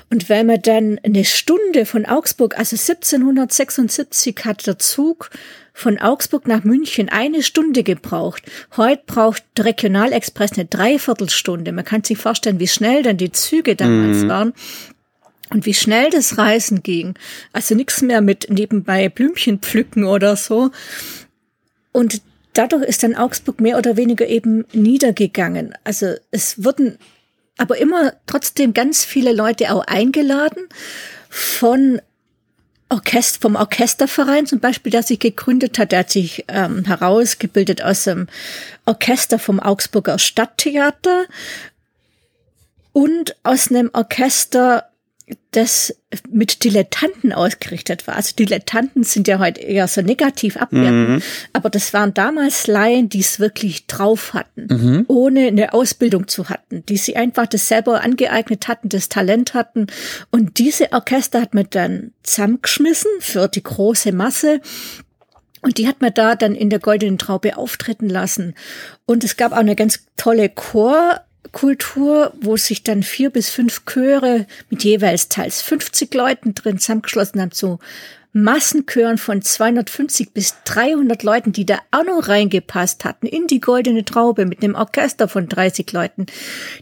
[0.08, 5.28] Und weil man dann eine Stunde von Augsburg, also 1776 hat der Zug
[5.74, 8.42] von Augsburg nach München eine Stunde gebraucht.
[8.78, 11.72] Heute braucht der Regionalexpress eine Dreiviertelstunde.
[11.72, 14.28] Man kann sich vorstellen, wie schnell dann die Züge damals mhm.
[14.28, 14.54] waren.
[15.50, 17.14] Und wie schnell das Reisen ging.
[17.52, 20.70] Also nichts mehr mit nebenbei Blümchen pflücken oder so.
[21.92, 25.74] Und dadurch ist dann Augsburg mehr oder weniger eben niedergegangen.
[25.84, 26.98] Also es wurden
[27.58, 30.68] aber immer trotzdem ganz viele Leute auch eingeladen
[31.28, 32.00] von
[32.88, 38.04] Orchester, vom Orchesterverein zum Beispiel, der sich gegründet hat, der hat sich ähm, herausgebildet aus
[38.04, 38.26] dem
[38.84, 41.26] Orchester vom Augsburger Stadttheater
[42.92, 44.89] und aus einem Orchester
[45.50, 45.94] das
[46.28, 48.16] mit Dilettanten ausgerichtet war.
[48.16, 51.22] Also Dilettanten sind ja heute eher so negativ abwertend, mhm.
[51.52, 55.04] aber das waren damals Laien, die es wirklich drauf hatten, mhm.
[55.08, 59.86] ohne eine Ausbildung zu hatten, die sie einfach das selber angeeignet hatten, das Talent hatten.
[60.30, 64.60] Und diese Orchester hat man dann zusammengeschmissen für die große Masse.
[65.62, 68.54] Und die hat man da dann in der Goldenen Traube auftreten lassen.
[69.04, 71.20] Und es gab auch eine ganz tolle Chor,
[71.52, 77.40] Kultur, wo sich dann vier bis fünf Chöre mit jeweils teils 50 Leuten drin zusammengeschlossen
[77.40, 77.78] haben zu
[78.32, 84.04] Massenchören von 250 bis 300 Leuten, die da auch noch reingepasst hatten in die goldene
[84.04, 86.26] Traube mit einem Orchester von 30 Leuten,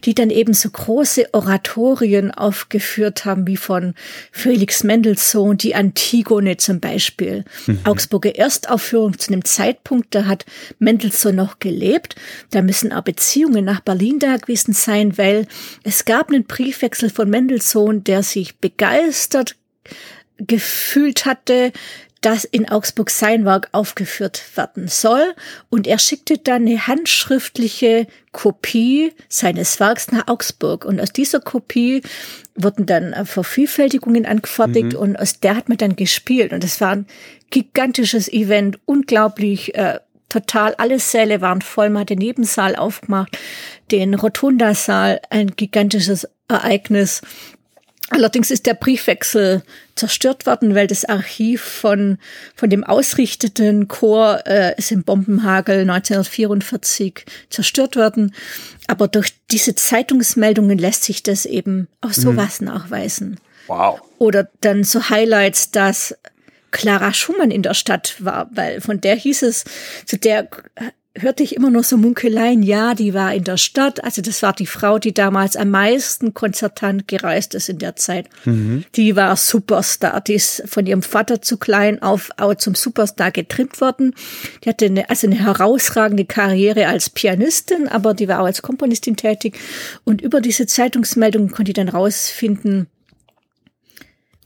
[0.03, 3.95] die dann eben so große Oratorien aufgeführt haben, wie von
[4.31, 7.45] Felix Mendelssohn, die Antigone zum Beispiel.
[7.65, 7.79] Mhm.
[7.83, 10.45] Augsburger Erstaufführung zu einem Zeitpunkt, da hat
[10.77, 12.15] Mendelssohn noch gelebt.
[12.51, 15.47] Da müssen auch Beziehungen nach Berlin da gewesen sein, weil
[15.83, 19.55] es gab einen Briefwechsel von Mendelssohn, der sich begeistert
[20.39, 21.71] gefühlt hatte,
[22.21, 25.33] dass in Augsburg sein Werk aufgeführt werden soll.
[25.69, 30.85] Und er schickte dann eine handschriftliche Kopie seines Werks nach Augsburg.
[30.85, 32.01] Und aus dieser Kopie
[32.55, 34.99] wurden dann Vervielfältigungen angefertigt mhm.
[34.99, 36.51] und aus der hat man dann gespielt.
[36.51, 37.05] Und es war ein
[37.51, 41.89] gigantisches Event, unglaublich, äh, total, alle Säle waren voll.
[41.89, 43.37] Man hat den Nebensaal aufgemacht,
[43.91, 47.21] den Rotundasaal, ein gigantisches Ereignis.
[48.09, 49.61] Allerdings ist der Briefwechsel
[49.95, 52.17] zerstört worden, weil das Archiv von,
[52.55, 58.33] von dem ausrichteten Chor äh, ist im Bombenhagel 1944 zerstört worden.
[58.87, 62.67] Aber durch diese Zeitungsmeldungen lässt sich das eben auch sowas mhm.
[62.67, 63.39] nachweisen.
[63.67, 64.01] Wow.
[64.17, 66.15] Oder dann so Highlights, dass
[66.71, 69.65] Clara Schumann in der Stadt war, weil von der hieß es,
[70.05, 70.47] zu der
[71.21, 74.03] hörte ich immer nur so Munkeleien, ja, die war in der Stadt.
[74.03, 78.27] Also das war die Frau, die damals am meisten konzertant gereist ist in der Zeit.
[78.45, 78.83] Mhm.
[78.95, 80.21] Die war Superstar.
[80.21, 84.13] Die ist von ihrem Vater zu klein auf auch zum Superstar getrimmt worden.
[84.63, 89.15] Die hatte eine, also eine herausragende Karriere als Pianistin, aber die war auch als Komponistin
[89.15, 89.57] tätig.
[90.03, 92.87] Und über diese Zeitungsmeldungen konnte ich dann rausfinden,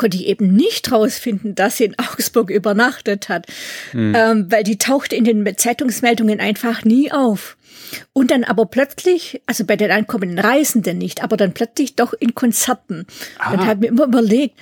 [0.04, 3.48] konnte ich eben nicht rausfinden, dass sie in Augsburg übernachtet hat,
[3.94, 4.14] mhm.
[4.14, 7.56] ähm, weil die tauchte in den Zeitungsmeldungen einfach nie auf.
[8.12, 12.36] Und dann aber plötzlich, also bei den ankommenden Reisenden nicht, aber dann plötzlich doch in
[12.36, 13.06] Konzerten.
[13.40, 13.56] Aha.
[13.56, 14.60] Dann habe ich mir immer überlegt,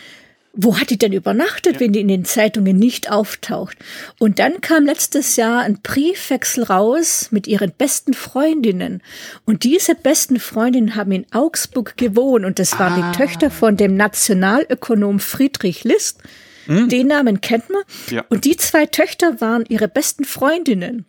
[0.54, 1.80] wo hat die denn übernachtet, ja.
[1.80, 3.78] wenn die in den Zeitungen nicht auftaucht?
[4.20, 9.02] Und dann kam letztes Jahr ein Briefwechsel raus mit ihren besten Freundinnen.
[9.46, 13.12] Und diese besten Freundinnen haben in Augsburg gewohnt und das waren ah.
[13.12, 16.20] die Töchter von dem Nationalökonom Friedrich List.
[16.66, 16.90] Hm.
[16.90, 17.84] Den Namen kennt man.
[18.10, 18.26] Ja.
[18.30, 21.06] Und die zwei Töchter waren ihre besten Freundinnen.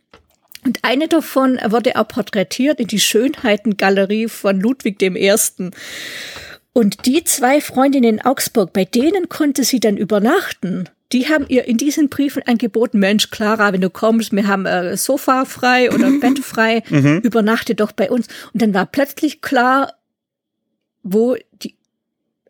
[0.65, 5.37] Und eine davon wurde auch porträtiert in die Schönheitengalerie von Ludwig I.
[6.73, 10.89] Und die zwei Freundinnen in Augsburg, bei denen konnte sie dann übernachten.
[11.13, 14.97] Die haben ihr in diesen Briefen angeboten, Mensch, Clara, wenn du kommst, wir haben äh,
[14.97, 17.21] Sofa frei oder Bett frei, mhm.
[17.23, 18.29] übernachte doch bei uns.
[18.55, 19.93] Und dann war plötzlich klar,
[21.03, 21.77] wo die,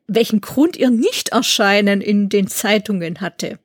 [0.07, 3.59] welchen Grund ihr Nichterscheinen in den Zeitungen hatte.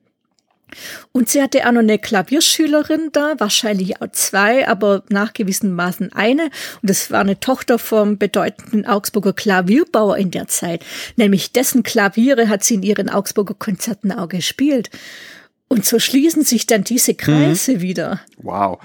[1.12, 6.44] Und sie hatte auch noch eine Klavierschülerin da, wahrscheinlich auch zwei, aber nachgewiesenermaßen eine.
[6.44, 10.84] Und das war eine Tochter vom bedeutenden Augsburger Klavierbauer in der Zeit.
[11.16, 14.90] Nämlich dessen Klaviere hat sie in ihren Augsburger Konzerten auch gespielt.
[15.68, 17.80] Und so schließen sich dann diese Kreise mhm.
[17.80, 18.20] wieder.
[18.38, 18.78] Wow.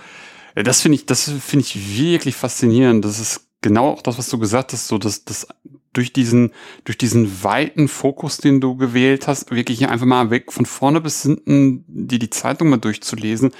[0.55, 3.03] Das finde ich, das finde ich wirklich faszinierend.
[3.03, 5.47] Das ist genau auch das, was du gesagt hast, so dass das
[5.93, 6.51] durch diesen,
[6.83, 11.21] durch diesen weiten Fokus, den du gewählt hast, wirklich einfach mal weg von vorne bis
[11.21, 13.51] hinten die, die Zeitung mal durchzulesen,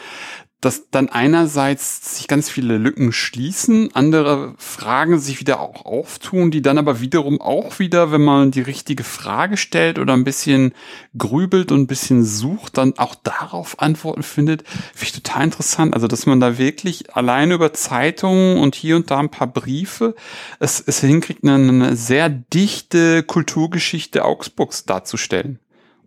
[0.64, 6.62] dass dann einerseits sich ganz viele Lücken schließen, andere Fragen sich wieder auch auftun, die
[6.62, 10.74] dann aber wiederum auch wieder, wenn man die richtige Frage stellt oder ein bisschen
[11.18, 15.94] grübelt und ein bisschen sucht, dann auch darauf Antworten findet, finde ich total interessant.
[15.94, 20.16] Also, dass man da wirklich alleine über Zeitungen und hier und da ein paar Briefe
[20.60, 25.60] es, es hinkriegt, eine, eine sehr dichte Kulturgeschichte Augsburgs darzustellen.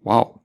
[0.02, 0.40] Wow.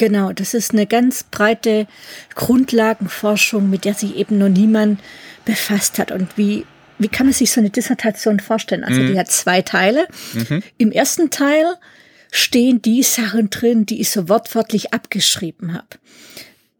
[0.00, 1.86] Genau, das ist eine ganz breite
[2.34, 4.98] Grundlagenforschung, mit der sich eben noch niemand
[5.44, 6.10] befasst hat.
[6.10, 6.64] Und wie,
[6.98, 8.82] wie kann man sich so eine Dissertation vorstellen?
[8.82, 9.08] Also mhm.
[9.08, 10.08] die hat zwei Teile.
[10.32, 10.62] Mhm.
[10.78, 11.66] Im ersten Teil
[12.32, 15.88] stehen die Sachen drin, die ich so wortwörtlich abgeschrieben habe.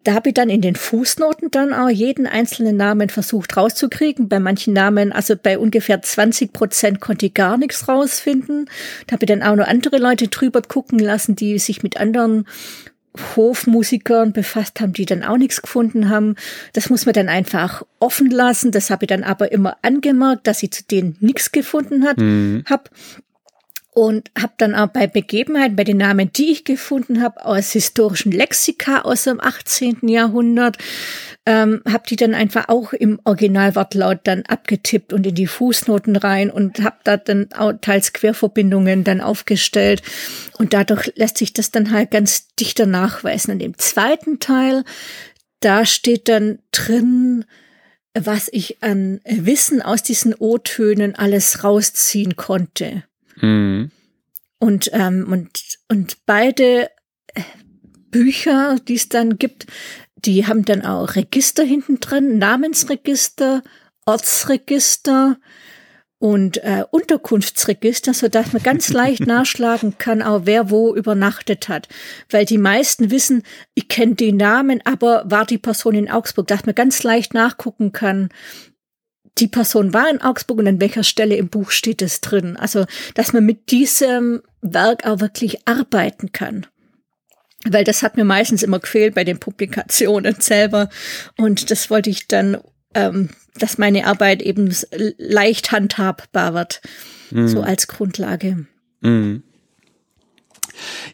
[0.04, 4.30] Da habe ich dann in den Fußnoten dann auch jeden einzelnen Namen versucht rauszukriegen.
[4.30, 8.64] Bei manchen Namen, also bei ungefähr 20 Prozent konnte ich gar nichts rausfinden.
[9.06, 12.46] Da habe ich dann auch noch andere Leute drüber gucken lassen, die sich mit anderen
[13.36, 16.36] Hofmusikern befasst haben, die dann auch nichts gefunden haben.
[16.72, 18.70] Das muss man dann einfach offen lassen.
[18.70, 22.64] Das habe ich dann aber immer angemerkt, dass ich zu denen nichts gefunden hat, mhm.
[22.66, 22.84] habe
[23.92, 28.30] und habe dann auch bei Begebenheiten, bei den Namen, die ich gefunden habe, aus historischen
[28.30, 30.08] Lexika aus dem 18.
[30.08, 30.78] Jahrhundert,
[31.46, 36.50] ähm, habe die dann einfach auch im Originalwortlaut dann abgetippt und in die Fußnoten rein
[36.50, 40.02] und habe da dann auch teils Querverbindungen dann aufgestellt
[40.58, 43.52] und dadurch lässt sich das dann halt ganz dichter nachweisen.
[43.52, 44.84] Und im zweiten Teil,
[45.60, 47.46] da steht dann drin,
[48.14, 53.04] was ich an Wissen aus diesen O-Tönen alles rausziehen konnte.
[53.36, 53.90] Mhm.
[54.58, 56.90] Und, ähm, und, und beide
[58.10, 59.66] Bücher, die es dann gibt,
[60.24, 63.62] die haben dann auch Register hinten drin, Namensregister,
[64.06, 65.38] Ortsregister
[66.18, 71.88] und äh, Unterkunftsregister, so dass man ganz leicht nachschlagen kann, auch wer wo übernachtet hat.
[72.28, 73.42] Weil die meisten wissen,
[73.74, 77.92] ich kenne die Namen, aber war die Person in Augsburg, dass man ganz leicht nachgucken
[77.92, 78.28] kann,
[79.38, 82.56] die Person war in Augsburg und an welcher Stelle im Buch steht es drin.
[82.56, 86.66] Also, dass man mit diesem Werk auch wirklich arbeiten kann.
[87.64, 90.88] Weil das hat mir meistens immer gefehlt bei den Publikationen selber.
[91.36, 92.58] Und das wollte ich dann,
[92.94, 94.74] ähm, dass meine Arbeit eben
[95.18, 96.80] leicht handhabbar wird.
[97.30, 97.48] Mhm.
[97.48, 98.66] So als Grundlage.
[99.00, 99.42] Mhm.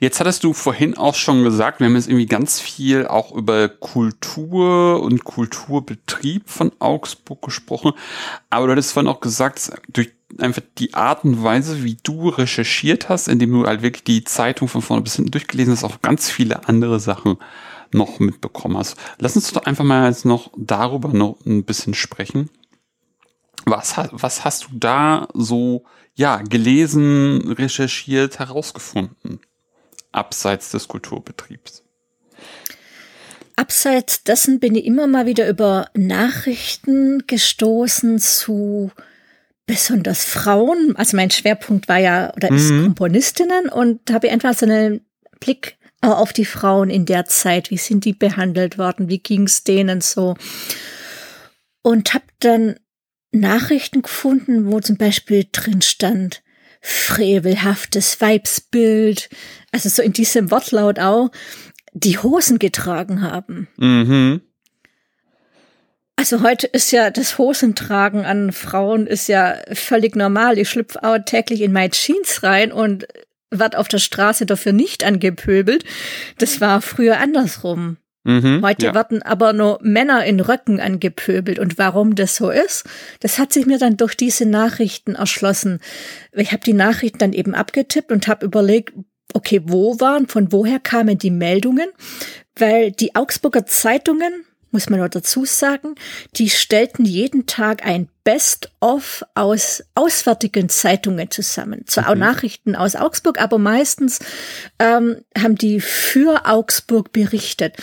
[0.01, 3.69] Jetzt hattest du vorhin auch schon gesagt, wir haben jetzt irgendwie ganz viel auch über
[3.69, 7.93] Kultur und Kulturbetrieb von Augsburg gesprochen.
[8.51, 13.09] Aber du hattest vorhin auch gesagt, durch einfach die Art und Weise, wie du recherchiert
[13.09, 16.31] hast, indem du halt wirklich die Zeitung von vorne bis hinten durchgelesen hast, auch ganz
[16.31, 17.39] viele andere Sachen
[17.93, 18.97] noch mitbekommen hast.
[19.19, 22.51] Lass uns doch einfach mal jetzt noch darüber noch ein bisschen sprechen.
[23.65, 25.85] Was, was hast du da so,
[26.15, 29.41] ja, gelesen, recherchiert, herausgefunden?
[30.13, 31.83] abseits des Kulturbetriebs?
[33.57, 38.91] abseits dessen bin ich immer mal wieder über Nachrichten gestoßen zu
[39.67, 40.95] besonders Frauen.
[40.97, 42.85] Also mein Schwerpunkt war ja oder ist Mhm.
[42.85, 45.01] Komponistinnen und habe einfach so einen
[45.41, 47.71] Blick äh, auf die Frauen in der Zeit.
[47.71, 49.09] Wie sind die behandelt worden?
[49.09, 50.37] Wie ging es denen so?
[51.83, 52.77] Und habe dann
[53.33, 56.43] Nachrichten gefunden, wo zum Beispiel drin stand,
[56.81, 59.29] frevelhaftes Weibsbild,
[59.73, 61.31] also so in diesem Wortlaut auch,
[61.93, 63.69] die Hosen getragen haben.
[63.77, 64.43] Mhm.
[66.17, 70.59] Also heute ist ja das Hosentragen an Frauen ist ja völlig normal.
[70.59, 73.07] Ich schlüpfe auch täglich in meine Jeans rein und
[73.51, 75.85] werd auf der Straße dafür nicht angepöbelt.
[76.39, 77.99] Das war früher andersrum.
[78.25, 78.61] Mhm.
[78.65, 78.95] Heute ja.
[78.95, 81.61] werden aber nur Männer in Röcken angepöbelt.
[81.61, 82.85] Und warum das so ist,
[83.21, 85.81] das hat sich mir dann durch diese Nachrichten erschlossen.
[86.33, 88.95] Ich habe die Nachrichten dann eben abgetippt und habe überlegt,
[89.33, 91.89] okay, wo waren, von woher kamen die Meldungen?
[92.57, 94.45] Weil die Augsburger Zeitungen,
[94.77, 95.95] muss man noch dazu sagen,
[96.35, 101.85] die stellten jeden Tag ein Best-of aus auswärtigen Zeitungen zusammen.
[101.87, 102.21] Zwar auch Mhm.
[102.21, 104.19] Nachrichten aus Augsburg, aber meistens
[104.79, 107.77] ähm, haben die für Augsburg berichtet.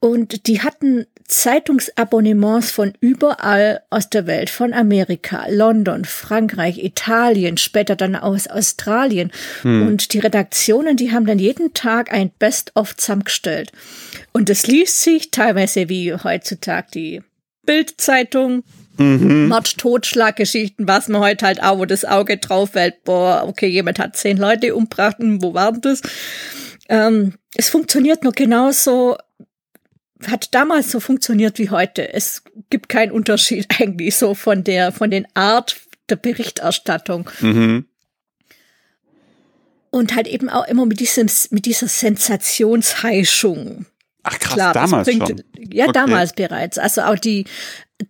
[0.00, 7.96] Und die hatten Zeitungsabonnements von überall aus der Welt, von Amerika, London, Frankreich, Italien, später
[7.96, 9.30] dann aus Australien.
[9.62, 13.72] Und die Redaktionen, die haben dann jeden Tag ein Best-of zusammengestellt.
[14.32, 17.22] Und das liest sich teilweise wie heutzutage die
[17.64, 18.62] Bildzeitung,
[18.98, 24.00] Mord, Totschlaggeschichten, was man heute halt auch, wo das Auge drauf fällt, boah, okay, jemand
[24.00, 26.02] hat zehn Leute umgebracht, wo war denn das?
[26.88, 29.16] Ähm, es funktioniert nur genauso,
[30.26, 32.12] hat damals so funktioniert wie heute.
[32.12, 37.30] Es gibt keinen Unterschied eigentlich so von der, von den Art der Berichterstattung.
[37.40, 37.86] Mhm.
[39.90, 43.86] Und halt eben auch immer mit diesem, mit dieser Sensationsheischung.
[44.30, 45.42] Ach krass, Klar, das damals bringt, schon.
[45.72, 45.92] Ja, Okay.
[45.92, 46.78] damals bereits.
[46.78, 47.44] Also auch die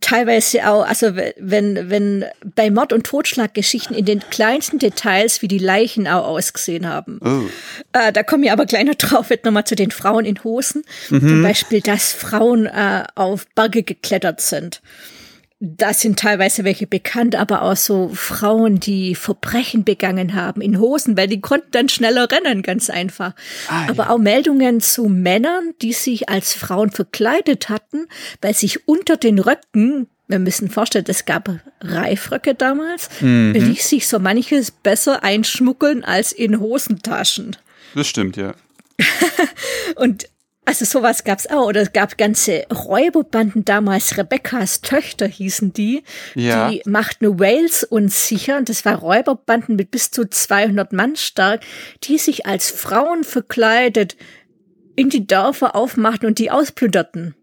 [0.00, 5.58] teilweise auch, also wenn, wenn bei Mord- und Totschlaggeschichten in den kleinsten Details, wie die
[5.58, 7.20] Leichen auch ausgesehen haben.
[7.24, 7.98] Oh.
[7.98, 10.82] Äh, da komme ich aber gleich noch drauf, jetzt nochmal zu den Frauen in Hosen.
[11.08, 11.20] Mhm.
[11.20, 14.82] Zum Beispiel, dass Frauen äh, auf Berge geklettert sind.
[15.60, 21.16] Da sind teilweise welche bekannt, aber auch so Frauen, die Verbrechen begangen haben in Hosen,
[21.16, 23.34] weil die konnten dann schneller rennen, ganz einfach.
[23.66, 24.10] Ah, aber ja.
[24.10, 28.06] auch Meldungen zu Männern, die sich als Frauen verkleidet hatten,
[28.40, 31.50] weil sich unter den Röcken, wir müssen vorstellen, es gab
[31.80, 33.52] Reifröcke damals, Mhm.
[33.54, 37.56] ließ sich so manches besser einschmuggeln als in Hosentaschen.
[37.96, 38.54] Das stimmt, ja.
[39.96, 40.28] Und
[40.68, 41.66] also sowas gab's auch.
[41.66, 46.02] Oder es gab ganze Räuberbanden damals, Rebekkas Töchter hießen die.
[46.34, 46.68] Ja.
[46.70, 48.58] Die machten Wales unsicher.
[48.58, 51.62] Und das war Räuberbanden mit bis zu 200 Mann stark,
[52.04, 54.16] die sich als Frauen verkleidet
[54.94, 57.34] in die Dörfer aufmachten und die ausplünderten.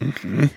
[0.00, 0.50] R-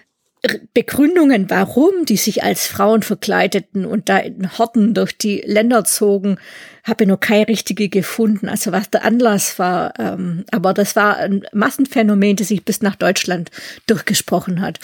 [0.74, 6.38] Begründungen, warum die sich als Frauen verkleideten und da in Horden durch die Länder zogen,
[6.84, 8.50] habe ich noch keine richtige gefunden.
[8.50, 12.98] Also was der Anlass war, ähm, aber das war ein Massenphänomen, das sich bis nach
[12.98, 13.52] Deutschland
[13.88, 14.80] durchgesprochen hat.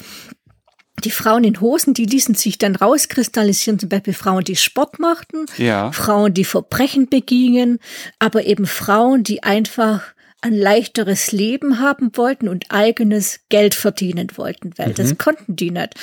[1.04, 5.46] Die Frauen in Hosen, die ließen sich dann rauskristallisieren, zum Beispiel Frauen, die Sport machten,
[5.58, 5.92] Ja.
[5.92, 7.80] Frauen, die Verbrechen begingen,
[8.18, 10.04] aber eben Frauen, die einfach
[10.42, 15.96] ein leichteres Leben haben wollten und eigenes Geld verdienen wollten, weil das konnten die nicht.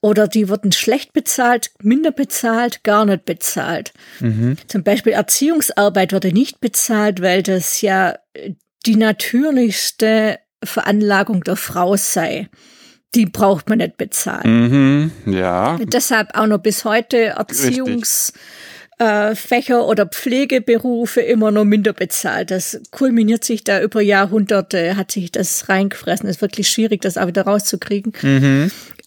[0.00, 3.92] Oder die wurden schlecht bezahlt, minder bezahlt, gar nicht bezahlt.
[4.66, 8.52] Zum Beispiel Erziehungsarbeit wurde nicht bezahlt, weil das ja äh,
[8.84, 12.48] die natürlichste Veranlagung der Frau sei.
[13.14, 15.10] Die braucht man nicht bezahlen.
[15.24, 15.32] Mhm.
[15.32, 15.78] Ja.
[15.80, 18.38] Deshalb auch noch bis heute Erziehungsfächer
[18.98, 22.50] äh, Fächer oder Pflegeberufe immer noch minder bezahlt.
[22.50, 26.28] Das kulminiert sich da über Jahrhunderte, hat sich das reingefressen.
[26.28, 28.12] Es ist wirklich schwierig, das auch wieder rauszukriegen.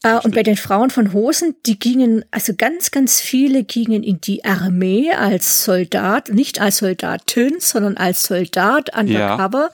[0.04, 4.22] Äh, und bei den Frauen von Hosen, die gingen, also ganz, ganz viele gingen in
[4.22, 9.70] die Armee als Soldat, nicht als Soldatin, sondern als Soldat undercover.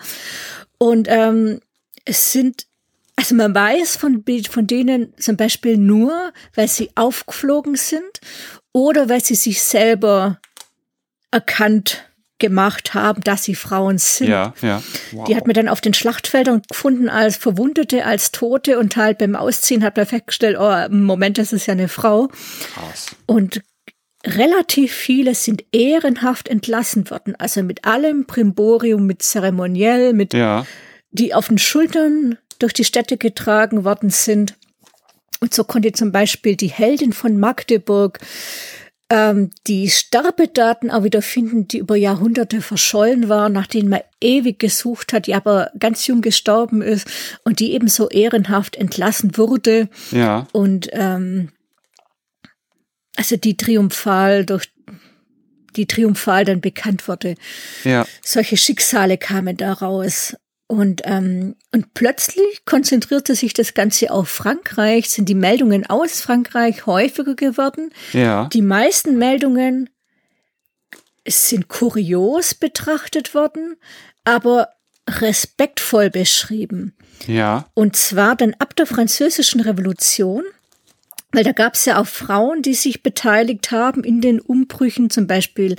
[0.78, 1.60] Und ähm,
[2.06, 2.68] es sind
[3.20, 8.22] also man weiß von, von denen zum Beispiel nur, weil sie aufgeflogen sind
[8.78, 10.40] oder weil sie sich selber
[11.32, 12.06] erkannt
[12.38, 14.28] gemacht haben, dass sie Frauen sind.
[14.28, 14.84] Ja, ja.
[15.14, 15.26] Wow.
[15.28, 19.36] Die hat man dann auf den Schlachtfeldern gefunden als Verwundete, als Tote und halt beim
[19.36, 22.28] Ausziehen hat man festgestellt, oh, Moment, das ist ja eine Frau.
[22.76, 23.08] Krass.
[23.26, 23.64] Und
[24.24, 30.68] relativ viele sind ehrenhaft entlassen worden, also mit allem Primborium, mit Zeremoniell, mit Ja.
[31.10, 34.54] die auf den Schultern durch die Städte getragen worden sind.
[35.40, 38.20] Und so konnte zum Beispiel die Heldin von Magdeburg
[39.10, 44.60] ähm, die Sterbedaten auch wieder finden, die über Jahrhunderte verschollen waren, nach denen man ewig
[44.60, 47.08] gesucht hat, die aber ganz jung gestorben ist
[47.44, 49.90] und die ebenso ehrenhaft entlassen wurde.
[50.12, 50.48] Ja.
[50.52, 51.52] Und ähm,
[53.16, 54.70] also die triumphal durch
[55.76, 57.36] die triumphal dann bekannt wurde.
[57.84, 58.06] Ja.
[58.24, 60.36] Solche Schicksale kamen da raus.
[60.68, 66.86] Und, ähm, und plötzlich konzentrierte sich das Ganze auf Frankreich, sind die Meldungen aus Frankreich
[66.86, 67.92] häufiger geworden.
[68.12, 68.50] Ja.
[68.52, 69.90] Die meisten Meldungen
[71.26, 73.78] sind kurios betrachtet worden,
[74.26, 74.70] aber
[75.10, 76.94] respektvoll beschrieben.
[77.28, 77.68] Ja.
[77.74, 80.44] Und zwar dann ab der Französischen Revolution,
[81.32, 85.28] weil da gab es ja auch Frauen, die sich beteiligt haben in den Umbrüchen, zum
[85.28, 85.76] Beispiel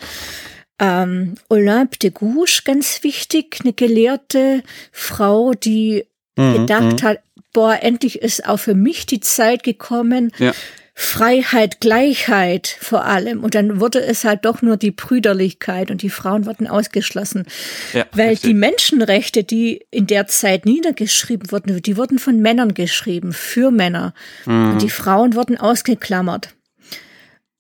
[0.79, 4.63] ähm, Olympe de Gouges, ganz wichtig, eine gelehrte
[4.93, 6.05] Frau, die
[6.39, 7.03] Mhm, gedacht mhm.
[7.03, 7.19] hat,
[7.53, 10.33] boah, endlich ist auch für mich die Zeit gekommen.
[10.39, 10.55] Ja.
[10.95, 13.45] Freiheit, Gleichheit vor allem.
[13.45, 17.47] Und dann wurde es halt doch nur die Brüderlichkeit und die Frauen wurden ausgeschlossen.
[17.93, 18.51] Ja, Weil richtig.
[18.51, 24.13] die Menschenrechte, die in der Zeit niedergeschrieben wurden, die wurden von Männern geschrieben, für Männer.
[24.45, 24.73] Mhm.
[24.73, 26.49] Und die Frauen wurden ausgeklammert.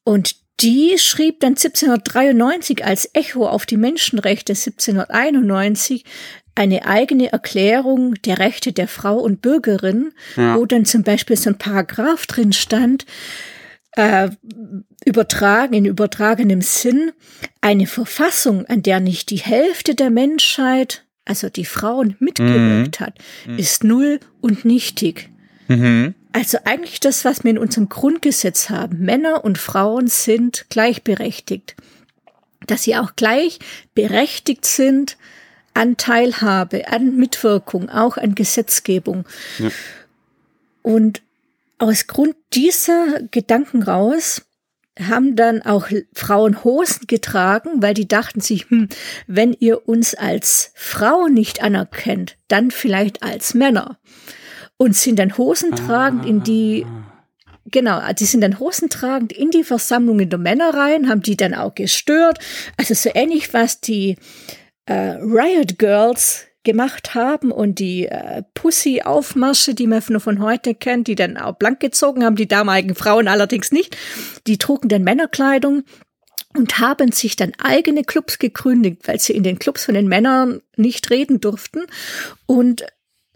[0.02, 6.04] Und die schrieb dann 1793 als Echo auf die Menschenrechte 1791
[6.54, 10.56] eine eigene Erklärung der Rechte der Frau und Bürgerin, Ja.
[10.56, 13.06] wo dann zum Beispiel so ein Paragraph drin stand,
[13.92, 14.30] äh,
[15.04, 17.12] übertragen, in übertragenem Sinn,
[17.60, 23.14] eine Verfassung, an der nicht die Hälfte der Menschheit, also die Frauen, mitgewirkt hat,
[23.56, 25.30] ist null und nichtig.
[25.68, 26.14] Mhm.
[26.38, 29.00] Also eigentlich das, was wir in unserem Grundgesetz haben.
[29.00, 31.74] Männer und Frauen sind gleichberechtigt.
[32.64, 33.58] Dass sie auch gleich
[33.96, 35.16] berechtigt sind
[35.74, 39.24] an Teilhabe, an Mitwirkung, auch an Gesetzgebung.
[39.58, 39.70] Ja.
[40.82, 41.22] Und
[41.78, 44.42] aus Grund dieser Gedanken raus
[44.96, 48.88] haben dann auch Frauen Hosen getragen, weil die dachten sich, hm,
[49.26, 53.98] wenn ihr uns als Frau nicht anerkennt, dann vielleicht als Männer.
[54.78, 56.86] Und sind dann Hosen tragend in die
[57.70, 61.74] Genau, die sind dann hosentragend in die Versammlungen der Männer rein, haben die dann auch
[61.74, 62.38] gestört.
[62.78, 64.16] Also so ähnlich, was die
[64.86, 71.08] äh, Riot Girls gemacht haben und die äh, Pussy-Aufmärsche, die man nur von heute kennt,
[71.08, 73.96] die dann auch blank gezogen haben, die damaligen Frauen allerdings nicht.
[74.46, 75.84] Die trugen dann Männerkleidung
[76.56, 80.60] und haben sich dann eigene Clubs gegründet, weil sie in den Clubs von den Männern
[80.76, 81.82] nicht reden durften
[82.46, 82.84] und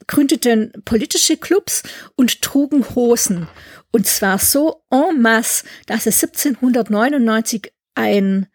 [0.06, 1.82] gründeten politische Clubs
[2.16, 3.48] und trugen Hosen.
[3.90, 8.46] Und zwar so en masse, dass es 1799 ein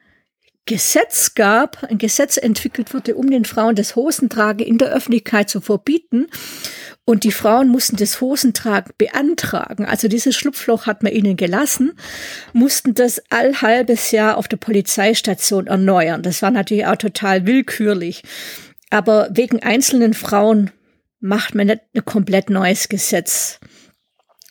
[0.67, 5.61] Gesetz gab, ein Gesetz entwickelt wurde, um den Frauen das Hosentragen in der Öffentlichkeit zu
[5.61, 6.27] verbieten.
[7.05, 9.85] Und die Frauen mussten das Hosentragen beantragen.
[9.85, 11.93] Also dieses Schlupfloch hat man ihnen gelassen,
[12.51, 16.21] mussten das all halbes Jahr auf der Polizeistation erneuern.
[16.21, 18.23] Das war natürlich auch total willkürlich.
[18.89, 20.71] Aber wegen einzelnen Frauen
[21.19, 23.59] macht man nicht ein komplett neues Gesetz.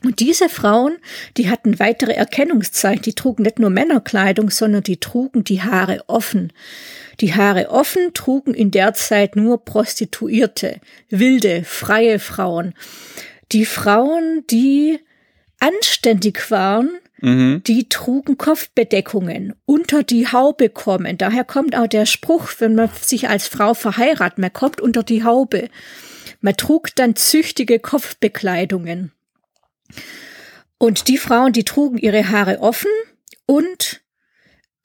[0.05, 0.99] Und diese Frauen,
[1.37, 3.03] die hatten weitere Erkennungszeichen.
[3.03, 6.53] Die trugen nicht nur Männerkleidung, sondern die trugen die Haare offen.
[7.21, 12.75] Die Haare offen trugen in der Zeit nur Prostituierte, wilde, freie Frauen.
[13.53, 15.01] Die Frauen, die
[15.61, 16.91] anständig waren,
[17.23, 17.62] Mhm.
[17.67, 21.17] die trugen Kopfbedeckungen, unter die Haube kommen.
[21.17, 25.25] Daher kommt auch der Spruch, wenn man sich als Frau verheiratet, man kommt unter die
[25.25, 25.71] Haube.
[26.47, 29.11] Man trug dann züchtige Kopfbekleidungen.
[30.78, 32.92] Und die Frauen, die trugen ihre Haare offen
[33.47, 34.01] und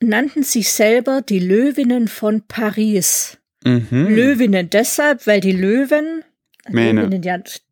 [0.00, 3.38] nannten sich selber die Löwinnen von Paris.
[3.62, 4.08] Mhm.
[4.08, 6.24] Löwinnen deshalb, weil die Löwen,
[6.68, 7.02] Mähne.
[7.02, 7.62] Löwinnen ja nicht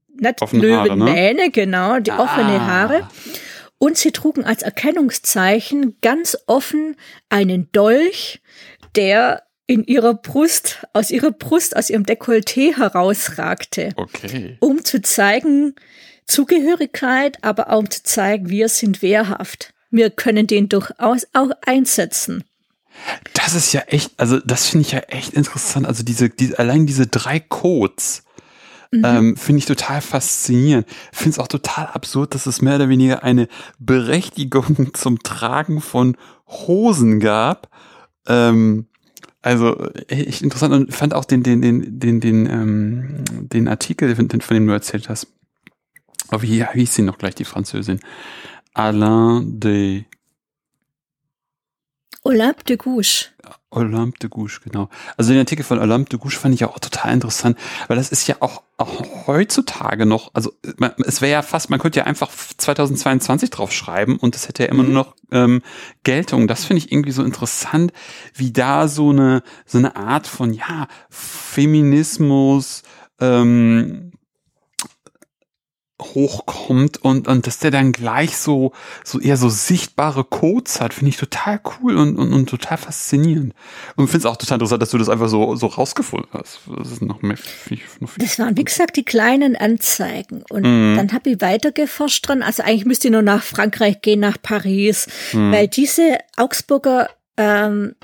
[0.40, 1.04] Offene Haare, ne?
[1.06, 2.66] Löwenmähne, genau, die offene Ah.
[2.68, 3.08] Haare.
[3.78, 6.94] Und sie trugen als Erkennungszeichen ganz offen
[7.28, 8.40] einen Dolch,
[8.94, 14.56] der in ihrer Brust, aus ihrer Brust, aus ihrem Dekolleté herausragte, Okay.
[14.58, 15.76] um zu zeigen,
[16.26, 19.72] Zugehörigkeit, aber auch um zu zeigen, wir sind wehrhaft.
[19.90, 22.42] Wir können den durchaus auch einsetzen.
[23.34, 25.86] Das ist ja echt, also das finde ich ja echt interessant.
[25.86, 28.24] Also diese, diese allein diese drei Codes
[28.92, 30.88] ähm, finde ich total faszinierend.
[31.12, 33.46] Finde es auch total absurd, dass es mehr oder weniger eine
[33.78, 36.16] Berechtigung zum Tragen von
[36.48, 37.68] Hosen gab.
[38.26, 38.86] Ähm,
[39.42, 44.28] also echt interessant und fand auch den, den, den, den, den, ähm, den Artikel, von
[44.28, 45.28] von dem du erzählt hast.
[46.28, 48.00] Aber wie hieß sie noch gleich, die Französin?
[48.74, 50.04] Alain de
[52.22, 53.30] Olympe de Gouges.
[53.70, 54.88] Olympe de Gouges, genau.
[55.16, 57.56] Also den Artikel von Olympe de Gouges fand ich auch total interessant,
[57.86, 61.78] weil das ist ja auch, auch heutzutage noch, also man, es wäre ja fast, man
[61.78, 64.92] könnte ja einfach 2022 drauf schreiben und das hätte ja immer mhm.
[64.92, 65.62] nur noch ähm,
[66.02, 66.48] Geltung.
[66.48, 67.92] Das finde ich irgendwie so interessant,
[68.34, 72.82] wie da so eine, so eine Art von, ja, Feminismus,
[73.20, 74.12] ähm,
[76.00, 78.72] hochkommt und, und dass der dann gleich so,
[79.04, 83.54] so eher so sichtbare Codes hat, finde ich total cool und, und, und total faszinierend.
[83.96, 86.60] Und finde es auch total interessant, dass du das einfach so, so rausgefunden hast.
[86.76, 87.36] Das ist noch mehr.
[88.00, 90.42] Noch viel das waren, wie gesagt, die kleinen Anzeigen.
[90.50, 90.96] Und mm.
[90.96, 92.42] dann habe ich weitergeforscht dran.
[92.42, 95.52] Also eigentlich müsste ich nur nach Frankreich gehen, nach Paris, mm.
[95.52, 97.94] weil diese Augsburger ähm,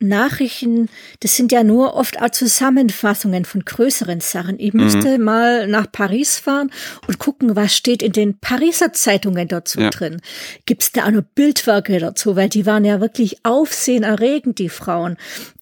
[0.00, 0.88] Nachrichten,
[1.20, 4.58] das sind ja nur oft auch Zusammenfassungen von größeren Sachen.
[4.58, 5.24] Ich müsste mhm.
[5.24, 6.70] mal nach Paris fahren
[7.06, 9.90] und gucken, was steht in den Pariser Zeitungen dazu ja.
[9.90, 10.22] drin.
[10.64, 12.34] Gibt es da auch noch Bildwerke dazu?
[12.34, 15.18] Weil die waren ja wirklich aufsehenerregend, die Frauen.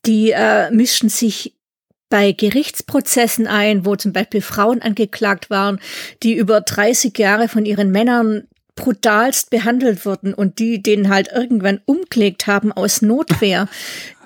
[0.07, 1.55] Die äh, mischen sich
[2.09, 5.81] bei Gerichtsprozessen ein, wo zum Beispiel Frauen angeklagt waren,
[6.23, 8.45] die über 30 Jahre von ihren Männern
[8.77, 13.69] brutalst behandelt wurden und die den halt irgendwann umgelegt haben aus Notwehr.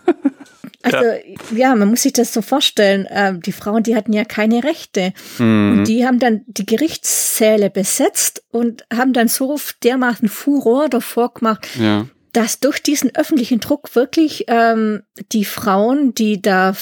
[0.83, 1.69] Also ja.
[1.69, 1.75] ja.
[1.77, 3.07] man muss sich das so vorstellen.
[3.07, 5.13] Äh, die Frauen, die hatten ja keine Rechte.
[5.39, 5.79] Mhm.
[5.79, 11.69] Und die haben dann die Gerichtssäle besetzt und haben dann so dermaßen Furor davor gemacht,
[11.79, 12.07] ja.
[12.33, 16.75] dass durch diesen öffentlichen Druck wirklich ähm, die Frauen, die da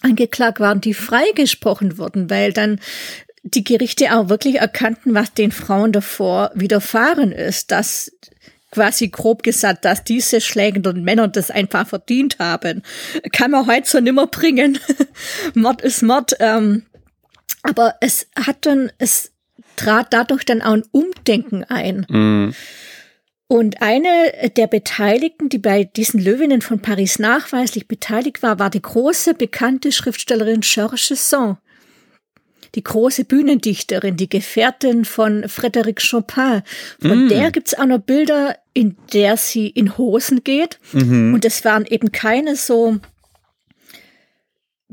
[0.00, 2.80] angeklagt waren, die freigesprochen wurden, weil dann
[3.42, 8.12] die Gerichte auch wirklich erkannten, was den Frauen davor widerfahren ist, dass
[8.70, 12.82] quasi grob gesagt, dass diese schlägenden Männer das einfach verdient haben.
[13.32, 14.78] Kann man heute so nimmer bringen.
[15.54, 16.36] Mord ist Mord.
[16.38, 16.86] Ähm,
[17.62, 19.32] aber es hat dann, es
[19.76, 22.06] trat dadurch dann auch ein Umdenken ein.
[22.08, 22.54] Mm.
[23.48, 28.80] Und eine der Beteiligten, die bei diesen Löwinnen von Paris nachweislich beteiligt war, war die
[28.80, 31.58] große bekannte Schriftstellerin Georges Sand
[32.74, 36.62] die große Bühnendichterin, die Gefährtin von Frédéric Chopin.
[37.00, 37.28] Von mm.
[37.28, 40.78] der gibt's auch noch Bilder, in der sie in Hosen geht.
[40.92, 41.34] Mhm.
[41.34, 43.00] Und es waren eben keine so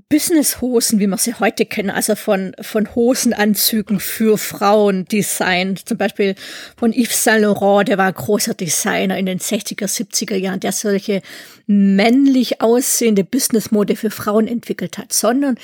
[0.10, 5.88] Business-Hosen, wie wir sie heute kennen, also von, von Hosenanzügen für Frauen designt.
[5.88, 6.36] Zum Beispiel
[6.78, 10.72] von Yves Saint Laurent, der war ein großer Designer in den 60er, 70er Jahren, der
[10.72, 11.22] solche
[11.66, 15.58] männlich aussehende Businessmode für Frauen entwickelt hat, sondern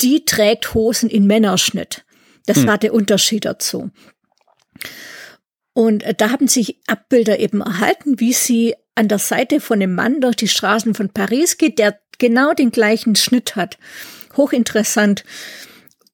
[0.00, 2.04] die trägt Hosen in Männerschnitt.
[2.46, 2.66] Das hm.
[2.66, 3.90] war der Unterschied dazu.
[5.72, 9.94] Und äh, da haben sich Abbilder eben erhalten, wie sie an der Seite von einem
[9.94, 13.78] Mann durch die Straßen von Paris geht, der genau den gleichen Schnitt hat.
[14.36, 15.24] Hochinteressant.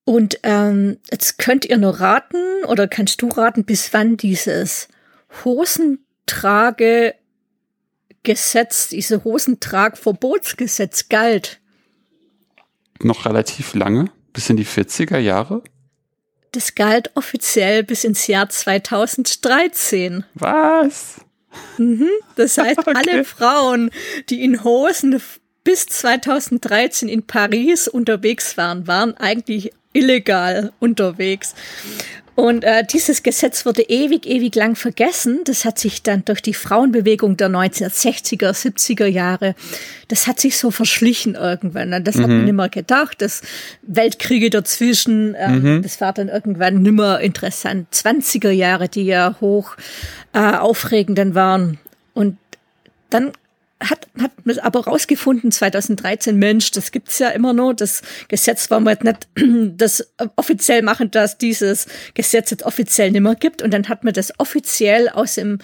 [0.04, 4.88] Und ähm, jetzt könnt ihr nur raten, oder kannst du raten, bis wann dieses
[5.44, 7.14] Hosentrage
[8.24, 11.61] Gesetz, diese Hosentragverbotsgesetz galt
[13.04, 15.62] noch relativ lange, bis in die 40er Jahre.
[16.52, 20.24] Das galt offiziell bis ins Jahr 2013.
[20.34, 21.16] Was?
[21.78, 22.08] Mhm.
[22.36, 22.92] Das heißt, okay.
[22.94, 23.90] alle Frauen,
[24.28, 25.20] die in Hosen
[25.64, 31.54] bis 2013 in Paris unterwegs waren, waren eigentlich illegal unterwegs.
[32.34, 35.40] Und äh, dieses Gesetz wurde ewig, ewig lang vergessen.
[35.44, 39.54] Das hat sich dann durch die Frauenbewegung der 1960er, 70er Jahre,
[40.08, 42.04] das hat sich so verschlichen irgendwann.
[42.04, 42.22] Das mhm.
[42.22, 42.44] hat man mhm.
[42.44, 43.20] nimmer gedacht.
[43.20, 43.42] Das
[43.82, 45.82] Weltkriege dazwischen, äh, mhm.
[45.82, 47.88] das war dann irgendwann nimmer interessant.
[47.92, 49.76] 20er Jahre, die ja hoch
[50.32, 51.78] äh, aufregend waren.
[52.14, 52.38] Und
[53.10, 53.32] dann
[53.88, 57.72] hat, hat man aber rausgefunden 2013, Mensch, das gibt's ja immer noch.
[57.72, 59.28] Das Gesetz war mal nicht
[59.76, 63.62] das offiziell machen, dass dieses Gesetz jetzt offiziell nicht mehr gibt.
[63.62, 65.58] Und dann hat man das offiziell aus dem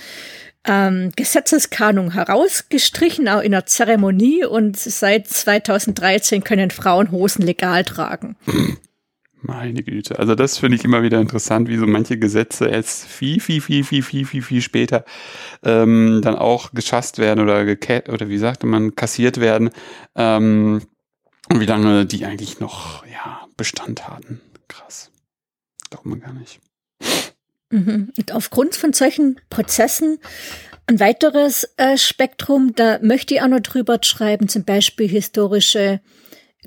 [0.64, 4.45] ähm, Gesetzeskanung herausgestrichen, auch in der Zeremonie.
[4.45, 8.37] Und seit 2013 können Frauen Hosen legal tragen.
[9.41, 10.18] Meine Güte.
[10.18, 13.84] Also das finde ich immer wieder interessant, wie so manche Gesetze erst viel, viel, viel,
[13.84, 15.05] viel, viel, viel, viel später
[15.62, 19.70] ähm, dann auch geschasst werden oder gecat oder wie sagte man, kassiert werden.
[20.16, 20.82] Ähm,
[21.51, 24.41] und wie lange die eigentlich noch ja, Bestand hatten.
[24.66, 25.11] Krass.
[25.89, 26.61] Glaubt man gar nicht.
[27.70, 28.12] Mhm.
[28.16, 30.18] Und aufgrund von solchen Prozessen
[30.86, 36.01] ein weiteres äh, Spektrum, da möchte ich auch noch drüber schreiben, zum Beispiel historische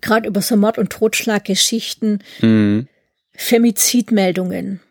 [0.01, 2.87] gerade über so Mord- und Totschlaggeschichten, mhm.
[3.33, 4.81] Femizidmeldungen.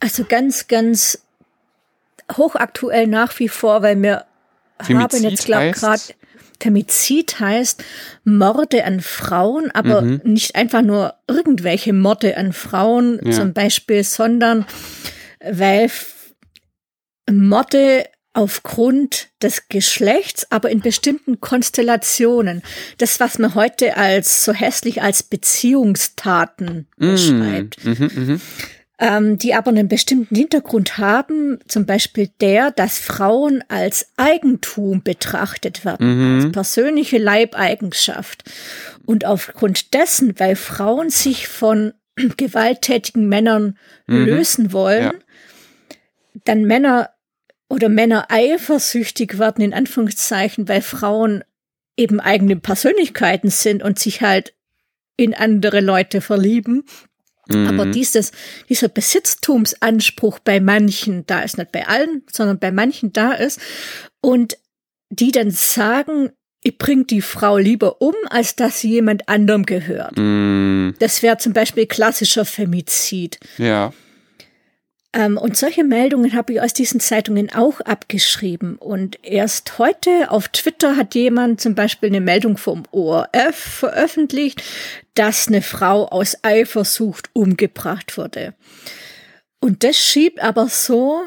[0.00, 1.22] Also ganz, ganz
[2.36, 4.24] hochaktuell nach wie vor, weil wir
[4.80, 6.02] Femizid haben jetzt, glaube gerade
[6.60, 7.84] Femizid heißt
[8.24, 10.20] Morde an Frauen, aber mhm.
[10.24, 13.32] nicht einfach nur irgendwelche Morde an Frauen ja.
[13.32, 14.66] zum Beispiel, sondern
[15.40, 15.90] weil
[17.30, 18.06] Morde
[18.38, 22.62] aufgrund des Geschlechts, aber in bestimmten Konstellationen.
[22.98, 27.10] Das, was man heute als so hässlich als Beziehungstaten mm.
[27.10, 27.84] beschreibt.
[27.84, 28.38] Mh.
[29.00, 35.84] ähm, die aber einen bestimmten Hintergrund haben, zum Beispiel der, dass Frauen als Eigentum betrachtet
[35.84, 36.36] werden, mhm.
[36.36, 38.44] als persönliche Leibeigenschaft.
[39.04, 41.92] Und aufgrund dessen, weil Frauen sich von
[42.36, 43.76] gewalttätigen Männern
[44.06, 44.24] mhm.
[44.26, 45.14] lösen wollen, ja.
[46.44, 47.10] dann Männer
[47.68, 51.44] oder Männer eifersüchtig werden, in Anführungszeichen, weil Frauen
[51.96, 54.54] eben eigene Persönlichkeiten sind und sich halt
[55.16, 56.84] in andere Leute verlieben.
[57.48, 57.66] Mhm.
[57.66, 58.32] Aber dieses,
[58.68, 63.60] dieser Besitztumsanspruch bei manchen da ist, nicht bei allen, sondern bei manchen da ist.
[64.20, 64.58] Und
[65.10, 66.30] die dann sagen,
[66.62, 70.16] ich bring die Frau lieber um, als dass sie jemand anderem gehört.
[70.16, 70.94] Mhm.
[70.98, 73.38] Das wäre zum Beispiel klassischer Femizid.
[73.58, 73.92] Ja.
[75.12, 78.76] Ähm, und solche Meldungen habe ich aus diesen Zeitungen auch abgeschrieben.
[78.76, 84.62] Und erst heute auf Twitter hat jemand zum Beispiel eine Meldung vom ORF veröffentlicht,
[85.14, 88.54] dass eine Frau aus Eifersucht umgebracht wurde.
[89.60, 91.22] Und das schiebt aber so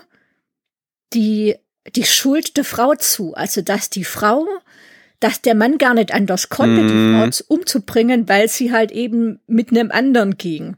[1.13, 1.55] die,
[1.95, 3.33] die Schuld der Frau zu.
[3.33, 4.47] Also, dass die Frau,
[5.19, 6.87] dass der Mann gar nicht anders konnte, mm.
[6.87, 7.33] die mhm.
[7.33, 10.77] Frau umzubringen, weil sie halt eben mit einem anderen ging.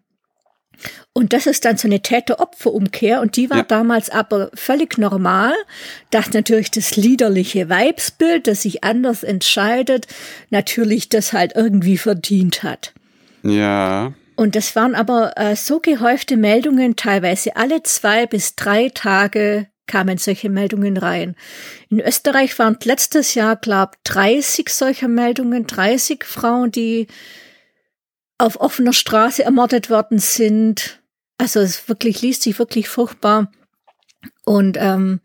[1.13, 3.63] Und das ist dann so eine Täter-Opfer-Umkehr und die war ja.
[3.63, 5.53] damals aber völlig normal,
[6.09, 10.07] dass natürlich das liederliche Weibsbild, das sich anders entscheidet,
[10.49, 12.93] natürlich das halt irgendwie verdient hat.
[13.43, 14.13] Ja.
[14.35, 20.17] Und das waren aber äh, so gehäufte Meldungen, teilweise alle zwei bis drei Tage kamen
[20.17, 21.35] solche Meldungen rein.
[21.89, 27.07] In Österreich waren letztes Jahr, glaub, 30 solcher Meldungen, 30 Frauen, die
[28.43, 31.01] auf offener Straße ermordet worden sind.
[31.37, 33.49] Also es wirklich liest sich wirklich furchtbar.
[34.43, 35.21] Und ähm,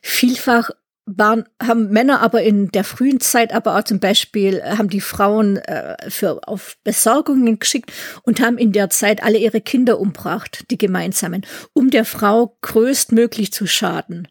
[0.00, 0.70] vielfach
[1.04, 5.56] waren, haben Männer aber in der frühen Zeit aber auch zum Beispiel, haben die Frauen
[5.56, 7.92] äh, für, auf Besorgungen geschickt
[8.22, 13.52] und haben in der Zeit alle ihre Kinder umbracht, die gemeinsamen, um der Frau größtmöglich
[13.52, 14.28] zu schaden.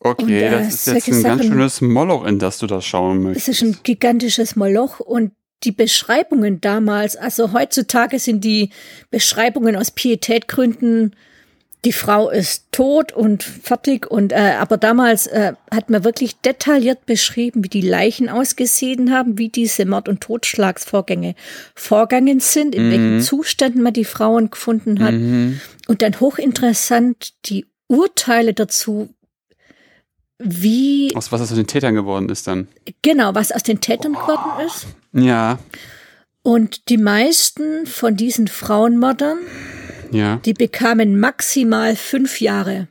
[0.00, 2.84] Okay, und, äh, das ist jetzt ein Sachen, ganz schönes Moloch, in das du das
[2.84, 3.48] schauen möchtest.
[3.48, 5.32] Es ist ein gigantisches Moloch und
[5.64, 8.70] die Beschreibungen damals, also heutzutage sind die
[9.10, 11.14] Beschreibungen aus Pietätgründen,
[11.84, 17.06] die Frau ist tot und fertig und äh, aber damals äh, hat man wirklich detailliert
[17.06, 21.34] beschrieben, wie die Leichen ausgesehen haben, wie diese Mord- und Totschlagsvorgänge
[21.74, 22.90] vorgegangen sind, in mhm.
[22.90, 25.60] welchen Zuständen man die Frauen gefunden hat mhm.
[25.88, 29.08] und dann hochinteressant die Urteile dazu,
[30.40, 31.14] wie.
[31.14, 32.68] Aus was aus den Tätern geworden ist dann.
[33.02, 34.20] Genau, was aus den Tätern oh.
[34.20, 34.86] geworden ist.
[35.12, 35.58] Ja.
[36.42, 39.38] Und die meisten von diesen Frauenmördern,
[40.10, 40.36] ja.
[40.44, 42.88] die bekamen maximal fünf Jahre.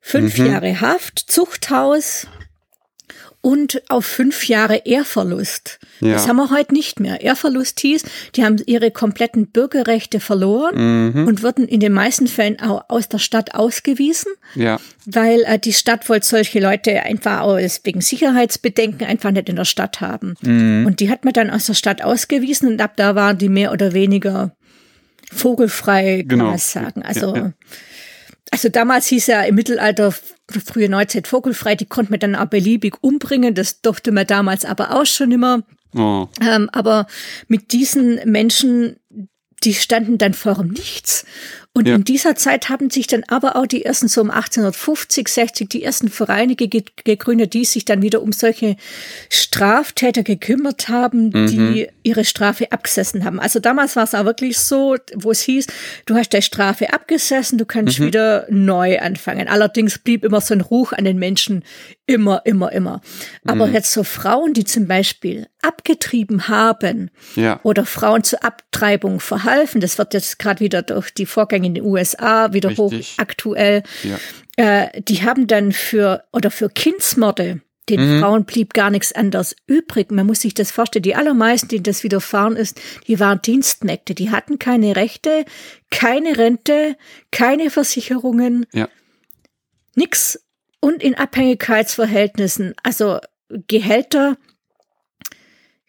[0.00, 0.46] Fünf mhm.
[0.46, 2.26] Jahre Haft, Zuchthaus,
[3.44, 5.78] und auf fünf Jahre Ehrverlust.
[6.00, 6.14] Ja.
[6.14, 7.20] Das haben wir heute nicht mehr.
[7.20, 8.02] Ehrverlust hieß,
[8.34, 11.28] die haben ihre kompletten Bürgerrechte verloren mhm.
[11.28, 14.80] und wurden in den meisten Fällen auch aus der Stadt ausgewiesen, ja.
[15.04, 19.66] weil äh, die Stadt wollte solche Leute einfach aus wegen Sicherheitsbedenken einfach nicht in der
[19.66, 20.36] Stadt haben.
[20.40, 20.86] Mhm.
[20.86, 23.72] Und die hat man dann aus der Stadt ausgewiesen und ab da waren die mehr
[23.72, 24.56] oder weniger
[25.30, 26.44] vogelfrei, kann genau.
[26.46, 27.02] man sagen.
[27.02, 27.52] Also ja,
[28.54, 32.94] also damals hieß ja im Mittelalter, frühe Neuzeit vogelfrei, die konnte man dann auch beliebig
[33.00, 33.52] umbringen.
[33.52, 35.64] Das durfte man damals aber auch schon immer.
[35.92, 36.28] Oh.
[36.40, 37.08] Ähm, aber
[37.48, 39.00] mit diesen Menschen,
[39.64, 41.26] die standen dann vor dem Nichts.
[41.76, 41.96] Und ja.
[41.96, 45.82] in dieser Zeit haben sich dann aber auch die ersten so um 1850, 60 die
[45.82, 48.76] ersten Vereine gegründet, die sich dann wieder um solche
[49.28, 51.46] Straftäter gekümmert haben, mhm.
[51.48, 53.40] die ihre Strafe abgesessen haben.
[53.40, 55.66] Also damals war es auch wirklich so, wo es hieß,
[56.06, 58.06] du hast deine Strafe abgesessen, du kannst mhm.
[58.06, 59.48] wieder neu anfangen.
[59.48, 61.64] Allerdings blieb immer so ein Ruch an den Menschen
[62.06, 63.00] immer, immer, immer.
[63.46, 63.74] Aber mhm.
[63.74, 67.58] jetzt so Frauen, die zum Beispiel abgetrieben haben ja.
[67.62, 71.84] oder Frauen zur Abtreibung verhalfen, das wird jetzt gerade wieder durch die Vorgänge in den
[71.84, 72.84] USA wieder Richtig.
[72.84, 74.18] hoch aktuell, ja.
[74.56, 78.20] äh, die haben dann für oder für Kindsmorde den mhm.
[78.20, 80.10] Frauen blieb gar nichts anderes übrig.
[80.10, 81.02] Man muss sich das vorstellen.
[81.02, 84.14] Die allermeisten, denen das widerfahren ist, die waren Dienstmägde.
[84.14, 85.44] Die hatten keine Rechte,
[85.90, 86.96] keine Rente,
[87.30, 88.66] keine Versicherungen.
[88.72, 88.88] Ja.
[89.94, 90.40] Nix.
[90.80, 92.74] Und in Abhängigkeitsverhältnissen.
[92.82, 94.36] Also Gehälter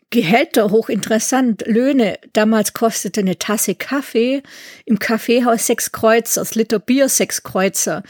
[0.10, 2.20] Gehälter hochinteressant, Löhne.
[2.34, 4.43] Damals kostete eine Tasse Kaffee
[4.86, 8.03] im Kaffeehaus sechs Kreuzer, das Liter Bier sechs Kreuzer.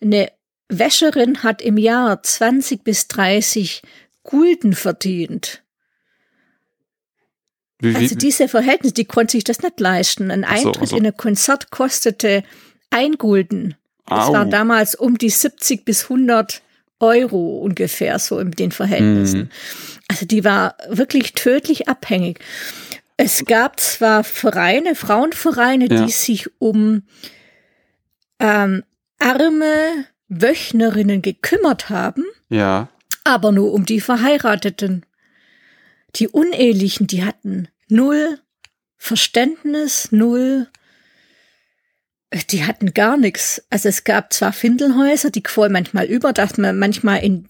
[0.00, 0.30] Eine
[0.68, 3.82] Wäscherin hat im Jahr 20 bis 30
[4.22, 5.62] Gulden verdient.
[7.80, 10.30] Wie, wie, also diese Verhältnisse, die konnte sich das nicht leisten.
[10.30, 10.96] Ein Eintritt so, so.
[10.96, 12.42] in ein Konzert kostete
[12.90, 13.76] ein Gulden.
[14.06, 14.32] Das Au.
[14.32, 16.62] war damals um die 70 bis 100
[17.00, 19.40] Euro ungefähr so in den Verhältnissen.
[19.40, 19.50] Mhm.
[20.08, 22.40] Also die war wirklich tödlich abhängig.
[23.16, 26.04] Es gab zwar Vereine, Frauenvereine, Ja.
[26.04, 27.02] die sich um
[28.40, 28.84] ähm,
[29.18, 32.88] arme Wöchnerinnen gekümmert haben, Ja.
[33.24, 35.04] aber nur um die Verheirateten.
[36.16, 38.38] Die Unehelichen, die hatten null
[38.96, 40.68] Verständnis, null,
[42.50, 43.62] die hatten gar nichts.
[43.70, 47.48] Also es gab zwar Findelhäuser, die quollen manchmal über, dass man manchmal in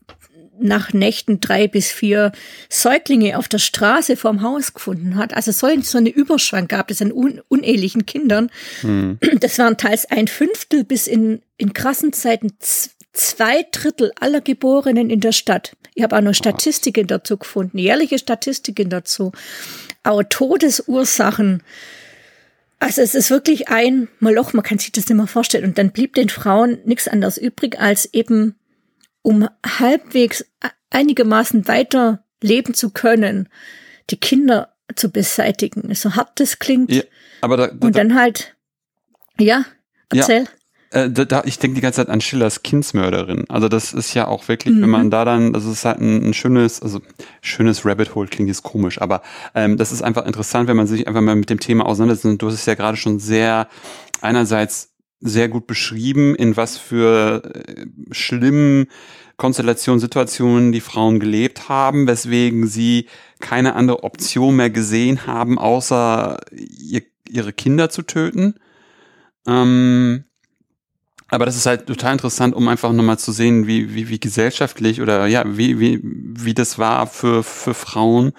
[0.60, 2.32] nach Nächten drei bis vier
[2.68, 5.34] Säuglinge auf der Straße vorm Haus gefunden hat.
[5.34, 8.50] Also so, so eine Überschwang gab es an un unehelichen Kindern.
[8.80, 9.18] Hm.
[9.40, 12.54] Das waren teils ein Fünftel bis in, in krassen Zeiten
[13.12, 15.76] zwei Drittel aller Geborenen in der Stadt.
[15.94, 19.32] Ich habe auch noch Statistiken dazu gefunden, jährliche Statistiken dazu.
[20.04, 21.62] Auch Todesursachen.
[22.80, 25.64] Also es ist wirklich ein Moloch, man kann sich das nicht mehr vorstellen.
[25.64, 28.54] Und dann blieb den Frauen nichts anderes übrig, als eben,
[29.22, 30.44] um halbwegs
[30.90, 33.48] einigermaßen weiter leben zu können,
[34.10, 35.92] die Kinder zu beseitigen.
[35.94, 36.92] So hart das klingt.
[36.92, 37.02] ja.
[37.40, 38.56] Aber da, da, Und dann halt,
[39.38, 39.64] ja,
[40.12, 40.48] Ja.
[40.90, 43.44] Äh, da, ich denke die ganze Zeit an Schillers Kindsmörderin.
[43.48, 44.90] Also das ist ja auch wirklich, wenn Mhm.
[44.90, 47.00] man da dann, das ist halt ein, ein schönes, also
[47.42, 49.22] schönes Rabbit Hole klingt jetzt komisch, aber
[49.54, 52.24] ähm, das ist einfach interessant, wenn man sich einfach mal mit dem Thema auseinandersetzt.
[52.26, 53.68] Und du hast es ja gerade schon sehr
[54.22, 58.86] einerseits sehr gut beschrieben, in was für äh, schlimmen
[59.36, 63.06] Konstellationen, Situationen die Frauen gelebt haben, weswegen sie
[63.40, 68.54] keine andere Option mehr gesehen haben, außer ihr, ihre Kinder zu töten.
[69.46, 70.24] Ähm,
[71.30, 75.02] aber das ist halt total interessant, um einfach nochmal zu sehen, wie, wie, wie gesellschaftlich
[75.02, 78.32] oder ja, wie, wie, wie das war für, für Frauen,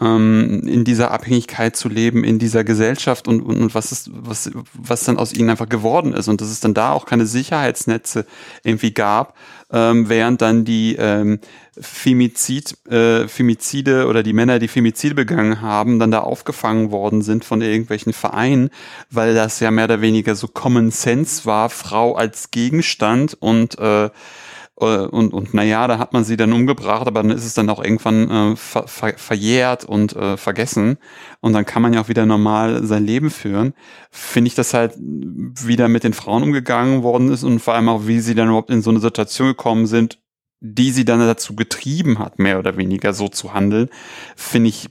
[0.00, 4.50] ähm, in dieser Abhängigkeit zu leben, in dieser Gesellschaft und, und, und was ist, was,
[4.74, 6.26] was dann aus ihnen einfach geworden ist.
[6.26, 8.26] Und dass es dann da auch keine Sicherheitsnetze
[8.64, 9.36] irgendwie gab,
[9.70, 11.38] ähm, während dann die ähm,
[11.80, 17.44] Femizid, äh, Femizide oder die Männer, die Femizide begangen haben, dann da aufgefangen worden sind
[17.44, 18.70] von irgendwelchen Vereinen,
[19.10, 24.10] weil das ja mehr oder weniger so Common Sense war, Frau als Gegenstand und äh,
[24.80, 27.70] äh, und, und naja, da hat man sie dann umgebracht, aber dann ist es dann
[27.70, 30.98] auch irgendwann äh, ver, ver, verjährt und äh, vergessen.
[31.40, 33.74] Und dann kann man ja auch wieder normal sein Leben führen.
[34.10, 38.06] Finde ich, dass halt wieder mit den Frauen umgegangen worden ist und vor allem auch,
[38.06, 40.18] wie sie dann überhaupt in so eine Situation gekommen sind,
[40.64, 43.90] die sie dann dazu getrieben hat, mehr oder weniger so zu handeln,
[44.36, 44.90] finde ich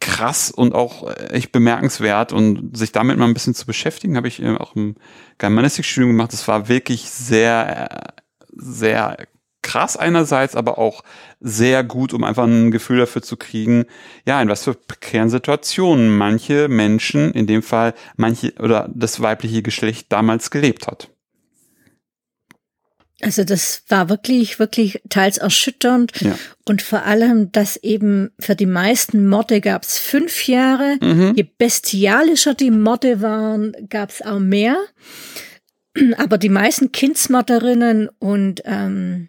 [0.00, 4.42] krass und auch echt bemerkenswert und sich damit mal ein bisschen zu beschäftigen, habe ich
[4.42, 4.96] äh, auch im
[5.38, 6.32] Germanistikstudium gemacht.
[6.32, 8.20] Das war wirklich sehr, äh,
[8.52, 9.16] sehr
[9.62, 11.02] krass einerseits, aber auch
[11.40, 13.84] sehr gut, um einfach ein Gefühl dafür zu kriegen,
[14.26, 19.62] ja, in was für prekären Situationen manche Menschen, in dem Fall manche oder das weibliche
[19.62, 21.10] Geschlecht damals gelebt hat.
[23.20, 26.12] Also das war wirklich, wirklich teils erschütternd.
[26.20, 26.38] Ja.
[26.66, 30.98] Und vor allem, dass eben für die meisten Morde gab es fünf Jahre.
[31.00, 31.32] Mhm.
[31.36, 34.76] Je bestialischer die Morde waren, gab es auch mehr.
[36.16, 39.28] Aber die meisten Kindsmorderinnen und ähm,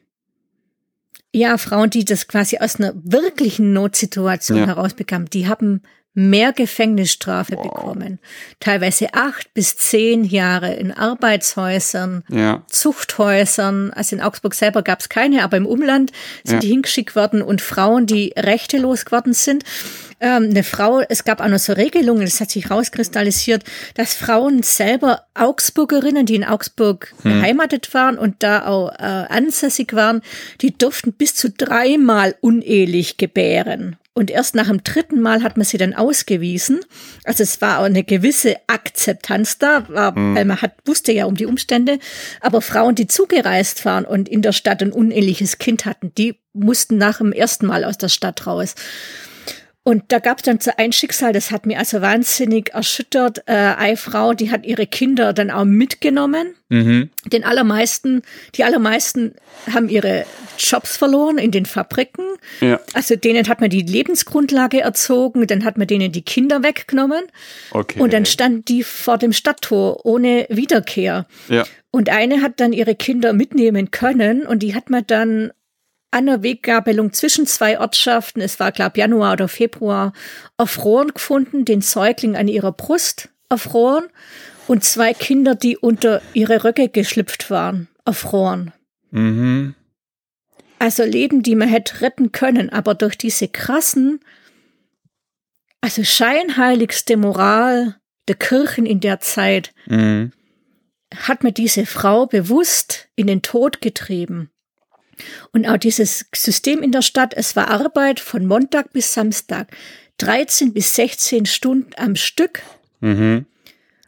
[1.34, 4.68] ja, Frauen, die das quasi aus einer wirklichen Notsituation Ja.
[4.68, 5.82] herausbekamen, die haben
[6.14, 7.64] mehr Gefängnisstrafe Wow.
[7.64, 8.20] bekommen.
[8.60, 13.91] Teilweise acht bis zehn Jahre in Arbeitshäusern, Ja, Zuchthäusern.
[13.93, 16.12] Also in Augsburg selber gab es keine, aber im Umland
[16.43, 16.60] sind Ja.
[16.62, 19.64] die hingeschickt worden und Frauen, die rechtelos geworden sind.
[20.22, 23.64] Ähm, eine Frau, es gab auch noch so Regelungen, das hat sich rauskristallisiert,
[23.95, 30.22] dass Frauen selber Augsburgerinnen, die in Augsburg beheimatet waren und da auch äh, ansässig waren,
[30.60, 33.95] die durften bis zu dreimal unehelich gebären.
[34.20, 36.82] Und erst nach dem dritten Mal hat man sie dann ausgewiesen.
[37.24, 41.36] Also es war auch eine gewisse Akzeptanz da, war, weil man hat, wusste ja um
[41.36, 42.00] die Umstände.
[42.42, 46.98] Aber Frauen, die zugereist waren und in der Stadt ein uneheliches Kind hatten, die mussten
[46.98, 48.76] nach dem ersten Mal aus der Stadt raus.
[49.84, 53.44] Und da gab es dann so ein Schicksal, das hat mich also wahnsinnig erschüttert.
[53.48, 56.54] Äh, eine Frau, die hat ihre Kinder dann auch mitgenommen.
[56.68, 57.10] mhm.
[57.26, 58.22] Den allermeisten,
[58.56, 59.34] die allermeisten
[59.74, 60.26] haben ihre
[60.58, 62.26] Jobs verloren in den Fabriken.
[62.60, 67.24] ja, Also denen hat man die Lebensgrundlage erzogen, dann hat man denen die Kinder weggenommen
[67.72, 68.00] okay.
[68.00, 71.26] und dann standen die vor dem Stadttor ohne Wiederkehr.
[71.48, 75.52] ja, Und eine hat dann ihre Kinder mitnehmen können und die hat man dann
[76.12, 80.14] an der Weggabelung zwischen zwei Ortschaften, es war glaube Januar oder Februar,
[80.57, 84.05] erfroren gefunden, den Säugling an ihrer Brust erfroren
[84.68, 88.72] und zwei Kinder, die unter ihre Röcke geschlüpft waren, erfroren.
[89.12, 89.76] mhm.
[90.82, 94.22] Also Leben, die man hätte retten können, aber durch diese krassen,
[95.82, 97.97] also scheinheiligste Moral
[98.30, 100.32] der Kirchen in der Zeit, Mhm.
[101.14, 104.51] hat man diese Frau bewusst in den Tod getrieben.
[105.52, 109.68] Und auch dieses System in der Stadt, es war Arbeit von Montag bis Samstag,
[110.18, 112.62] 13 bis 16 Stunden am Stück.
[113.00, 113.46] Mhm.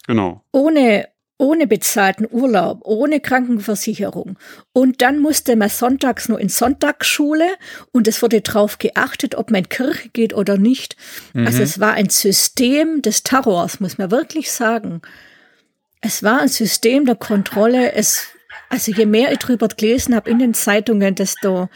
[0.07, 0.43] Genau.
[0.51, 1.07] Ohne,
[1.37, 4.37] ohne bezahlten Urlaub, ohne Krankenversicherung.
[4.73, 7.47] Und dann musste man sonntags nur in Sonntagsschule
[7.91, 10.95] und es wurde darauf geachtet, ob man in Kirche geht oder nicht.
[11.33, 11.47] Mhm.
[11.47, 15.01] Also es war ein System des Terrors, muss man wirklich sagen.
[16.01, 17.93] Es war ein System der Kontrolle.
[17.93, 18.27] Es,
[18.71, 21.69] also je mehr ich drüber gelesen habe in den Zeitungen, desto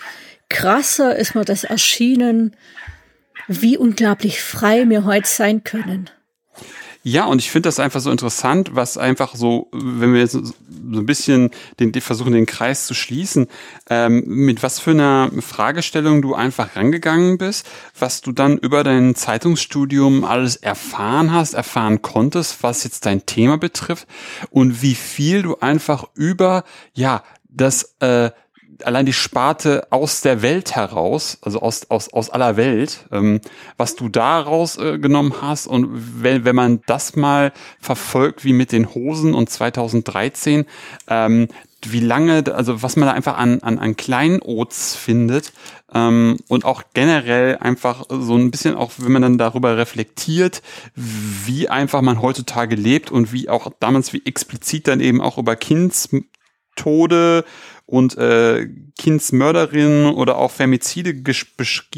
[0.47, 2.55] krasser ist mir das erschienen,
[3.47, 6.09] wie unglaublich frei wir heute sein können.
[7.07, 10.41] Ja, und ich finde das einfach so interessant, was einfach so, wenn wir jetzt so
[10.91, 13.45] ein bisschen den, versuchen, den Kreis zu schließen,
[13.91, 17.67] ähm, mit was für einer Fragestellung du einfach rangegangen bist,
[17.99, 23.59] was du dann über dein Zeitungsstudium alles erfahren hast, erfahren konntest, was jetzt dein Thema
[23.59, 24.07] betrifft
[24.49, 26.63] und wie viel du einfach über,
[26.95, 28.31] ja, das äh,
[28.83, 33.41] allein die Sparte aus der Welt heraus, also aus, aus, aus aller Welt, ähm,
[33.77, 35.87] was du daraus äh, genommen hast und
[36.23, 40.65] wenn, wenn man das mal verfolgt wie mit den Hosen und 2013,
[41.07, 41.47] ähm,
[41.87, 45.53] wie lange, also was man da einfach an, an, an Kleinods findet
[45.93, 50.61] ähm, und auch generell einfach so ein bisschen auch, wenn man dann darüber reflektiert,
[50.95, 55.55] wie einfach man heutzutage lebt und wie auch damals wie explizit dann eben auch über
[55.55, 57.45] Kindstode
[57.85, 58.67] und äh,
[58.97, 61.53] Kindsmörderin oder auch Femizide gesch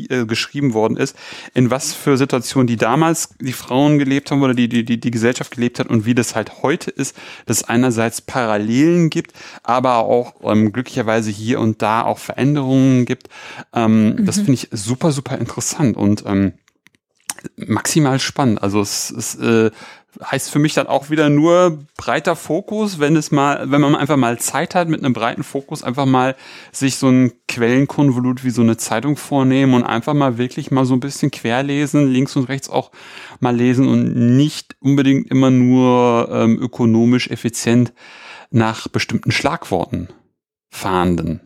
[0.10, 1.16] äh, geschrieben worden ist,
[1.54, 5.12] in was für Situationen die damals die Frauen gelebt haben oder die, die, die, die
[5.12, 7.16] Gesellschaft gelebt hat und wie das halt heute ist,
[7.46, 9.32] dass es einerseits Parallelen gibt,
[9.64, 13.30] aber auch ähm, glücklicherweise hier und da auch Veränderungen gibt.
[13.74, 14.26] Ähm, mhm.
[14.26, 16.54] Das finde ich super, super interessant und ähm,
[17.56, 18.62] maximal spannend.
[18.62, 19.72] Also es ist äh,
[20.24, 24.18] heißt für mich dann auch wieder nur breiter Fokus, wenn es mal, wenn man einfach
[24.18, 26.36] mal Zeit hat, mit einem breiten Fokus einfach mal
[26.72, 30.94] sich so ein Quellenkonvolut wie so eine Zeitung vornehmen und einfach mal wirklich mal so
[30.94, 32.92] ein bisschen querlesen, links und rechts auch
[33.40, 37.94] mal lesen und nicht unbedingt immer nur ähm, ökonomisch effizient
[38.50, 40.10] nach bestimmten Schlagworten
[40.70, 41.42] fahnden.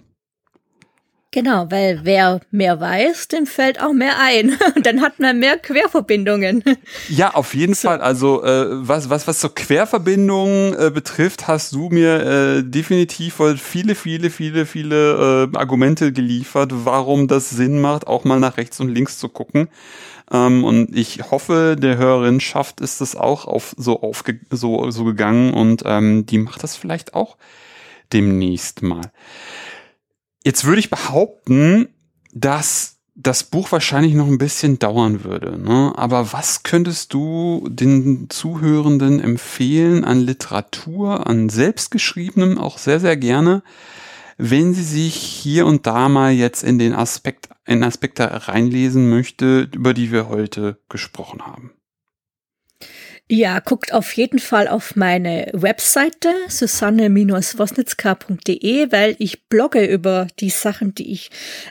[1.33, 4.57] Genau, weil wer mehr weiß, dem fällt auch mehr ein.
[4.75, 6.63] Und dann hat man mehr Querverbindungen.
[7.09, 7.87] Ja, auf jeden so.
[7.87, 8.01] Fall.
[8.01, 13.95] Also äh, was, was, was so Querverbindungen äh, betrifft, hast du mir äh, definitiv viele,
[13.95, 18.89] viele, viele, viele äh, Argumente geliefert, warum das Sinn macht, auch mal nach rechts und
[18.89, 19.69] links zu gucken.
[20.31, 25.03] Ähm, und ich hoffe, der Hörerin schafft ist das auch auf so aufge so, so
[25.03, 27.37] gegangen und ähm, die macht das vielleicht auch
[28.13, 29.11] demnächst mal.
[30.43, 31.89] Jetzt würde ich behaupten,
[32.33, 35.59] dass das Buch wahrscheinlich noch ein bisschen dauern würde.
[35.59, 35.93] Ne?
[35.95, 43.63] Aber was könntest du den Zuhörenden empfehlen an Literatur, an selbstgeschriebenem auch sehr, sehr gerne,
[44.37, 49.69] wenn sie sich hier und da mal jetzt in den Aspekt, in Aspekte reinlesen möchte,
[49.71, 51.71] über die wir heute gesprochen haben?
[53.33, 60.93] Ja, guckt auf jeden Fall auf meine Webseite susanne-wosnitzka.de, weil ich blogge über die Sachen,
[60.95, 61.29] die ich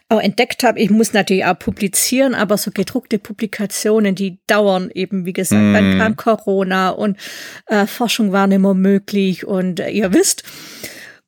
[0.08, 0.80] auch entdeckt habe.
[0.80, 5.60] Ich muss natürlich auch publizieren, aber so gedruckte Publikationen, die dauern eben, wie gesagt.
[5.60, 5.74] Mm.
[5.74, 7.18] Dann kam Corona und
[7.66, 10.44] äh, Forschung war nicht mehr möglich und äh, ihr wisst.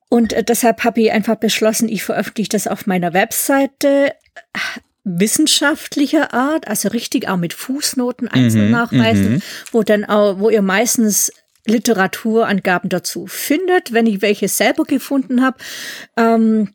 [0.09, 4.15] Und äh, deshalb habe ich einfach beschlossen, ich veröffentliche das auf meiner Webseite
[5.05, 9.43] wissenschaftlicher Art, also richtig auch mit Fußnoten Einzelnachweisen, mhm, mhm,
[9.73, 11.33] wo dann auch, wo ihr meistens
[11.67, 15.59] Literaturangaben dazu findet, wenn ich welche selber gefunden habe.
[16.17, 16.75] Ähm,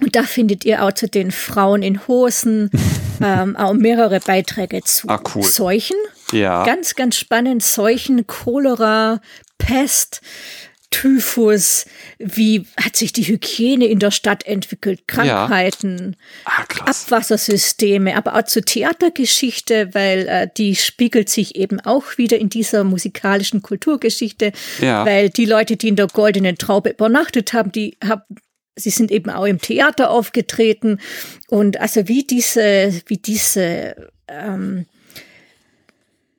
[0.00, 2.70] und da findet ihr auch zu den Frauen in Hosen
[3.22, 5.42] ähm, auch mehrere Beiträge zu ah, cool.
[5.42, 5.96] Seuchen.
[6.32, 6.64] Ja.
[6.64, 7.62] Ganz, ganz spannend.
[7.62, 9.20] Seuchen, Cholera,
[9.58, 10.20] Pest,
[10.90, 11.84] Typhus,
[12.18, 16.16] wie hat sich die Hygiene in der Stadt entwickelt, Krankheiten,
[16.46, 16.52] ja.
[16.52, 22.48] ah, Abwassersysteme, aber auch zur Theatergeschichte, weil äh, die spiegelt sich eben auch wieder in
[22.48, 25.04] dieser musikalischen Kulturgeschichte, ja.
[25.04, 28.22] weil die Leute, die in der Goldenen Traube übernachtet haben, die haben
[28.80, 31.00] Sie sind eben auch im Theater aufgetreten
[31.48, 34.86] und also wie diese, wie diese ähm,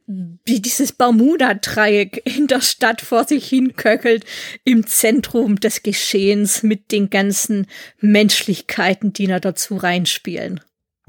[0.09, 4.25] wie dieses Bermuda-Dreieck in der Stadt vor sich hinköchelt,
[4.63, 7.67] im Zentrum des Geschehens mit den ganzen
[7.99, 10.61] Menschlichkeiten, die da dazu reinspielen.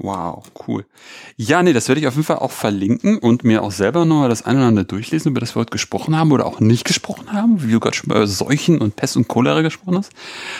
[0.03, 0.85] Wow, cool.
[1.35, 4.29] Ja, nee, das werde ich auf jeden Fall auch verlinken und mir auch selber nochmal
[4.29, 7.31] das eine oder andere durchlesen, über das wir heute gesprochen haben oder auch nicht gesprochen
[7.33, 10.11] haben, wie du gerade schon über Seuchen und Pest und Cholera gesprochen hast.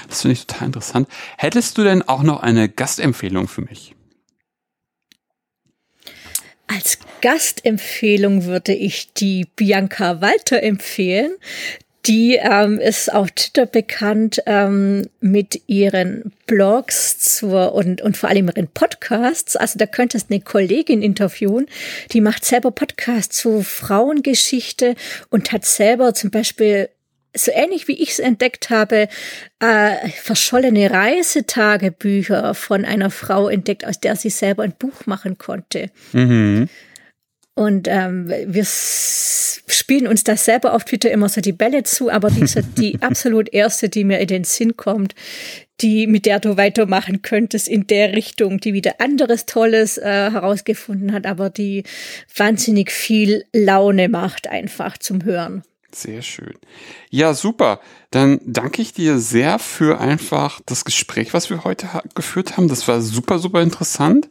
[0.10, 1.08] Das finde ich total interessant.
[1.38, 3.96] Hättest du denn auch noch eine Gastempfehlung für mich?
[6.74, 11.34] Als Gastempfehlung würde ich die Bianca Walter empfehlen.
[12.06, 18.48] Die ähm, ist auf Twitter bekannt ähm, mit ihren Blogs zur, und, und vor allem
[18.48, 19.56] ihren Podcasts.
[19.56, 21.68] Also da könntest eine Kollegin interviewen,
[22.12, 24.96] die macht selber Podcasts zu Frauengeschichte
[25.30, 26.90] und hat selber zum Beispiel
[27.36, 29.08] so ähnlich wie ich es entdeckt habe,
[29.60, 35.92] äh, verschollene Reisetagebücher von einer Frau entdeckt, aus der sie selber ein Buch machen konnte.
[36.14, 36.70] Mhm.
[37.54, 42.30] Und ähm, wir spielen uns das selber auf Twitter immer so die Bälle zu, aber
[42.32, 45.16] die ist die absolut erste, die mir in den Sinn kommt,
[45.82, 51.12] die mit der du weitermachen könntest in der Richtung, die wieder anderes Tolles äh, herausgefunden
[51.12, 51.84] hat, aber die
[52.36, 55.64] wahnsinnig viel Laune macht einfach zum Hören.
[55.94, 56.54] Sehr schön.
[57.10, 57.82] Ja, super.
[58.12, 62.68] Dann danke ich dir sehr für einfach das Gespräch, was wir heute geführt haben.
[62.68, 64.30] Das war super, super interessant.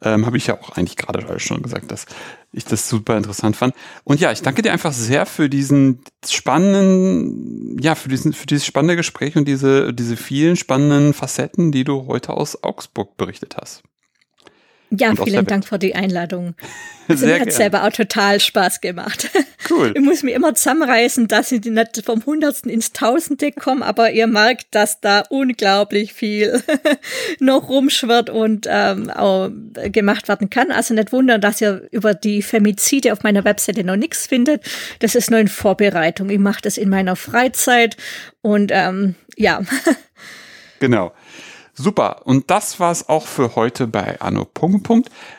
[0.00, 2.06] Ähm, Habe ich ja auch eigentlich gerade schon gesagt, dass
[2.52, 3.74] ich das super interessant fand.
[4.04, 8.66] Und ja, ich danke dir einfach sehr für diesen spannenden, ja, für diesen, für dieses
[8.66, 13.82] spannende Gespräch und diese, diese vielen spannenden Facetten, die du heute aus Augsburg berichtet hast.
[14.94, 16.54] Ja, vielen Dank für die Einladung.
[17.08, 19.30] Also Sehr mir hat selber auch total Spaß gemacht.
[19.70, 19.92] Cool.
[19.94, 24.26] Ich muss mich immer zusammenreißen, dass ich nicht vom Hundertsten ins Tausende komme, aber ihr
[24.26, 26.60] merkt, dass da unglaublich viel
[27.38, 29.50] noch rumschwirrt und ähm, auch
[29.84, 30.72] gemacht werden kann.
[30.72, 34.64] Also nicht wundern, dass ihr über die Femizide auf meiner Webseite noch nichts findet.
[34.98, 36.28] Das ist nur in Vorbereitung.
[36.28, 37.96] Ich mache das in meiner Freizeit
[38.40, 39.62] und ähm, ja.
[40.80, 41.12] Genau.
[41.74, 42.26] Super.
[42.26, 44.46] Und das war's auch für heute bei Anno.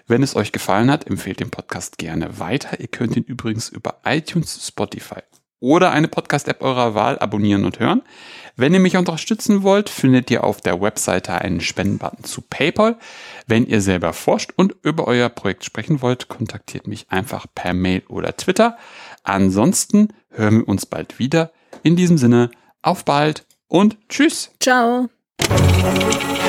[0.08, 2.80] Wenn es euch gefallen hat, empfehlt den Podcast gerne weiter.
[2.80, 5.22] Ihr könnt ihn übrigens über iTunes, Spotify
[5.64, 8.02] oder eine Podcast-App eurer Wahl abonnieren und hören.
[8.58, 12.98] Wenn ihr mich unterstützen wollt, findet ihr auf der Webseite einen Spendenbutton zu PayPal.
[13.48, 18.04] Wenn ihr selber forscht und über euer Projekt sprechen wollt, kontaktiert mich einfach per Mail
[18.10, 18.78] oder Twitter.
[19.24, 21.54] Ansonsten hören wir uns bald wieder.
[21.82, 24.52] In diesem Sinne, auf bald und tschüss.
[24.60, 25.08] Ciao.
[25.46, 26.43] Thank you.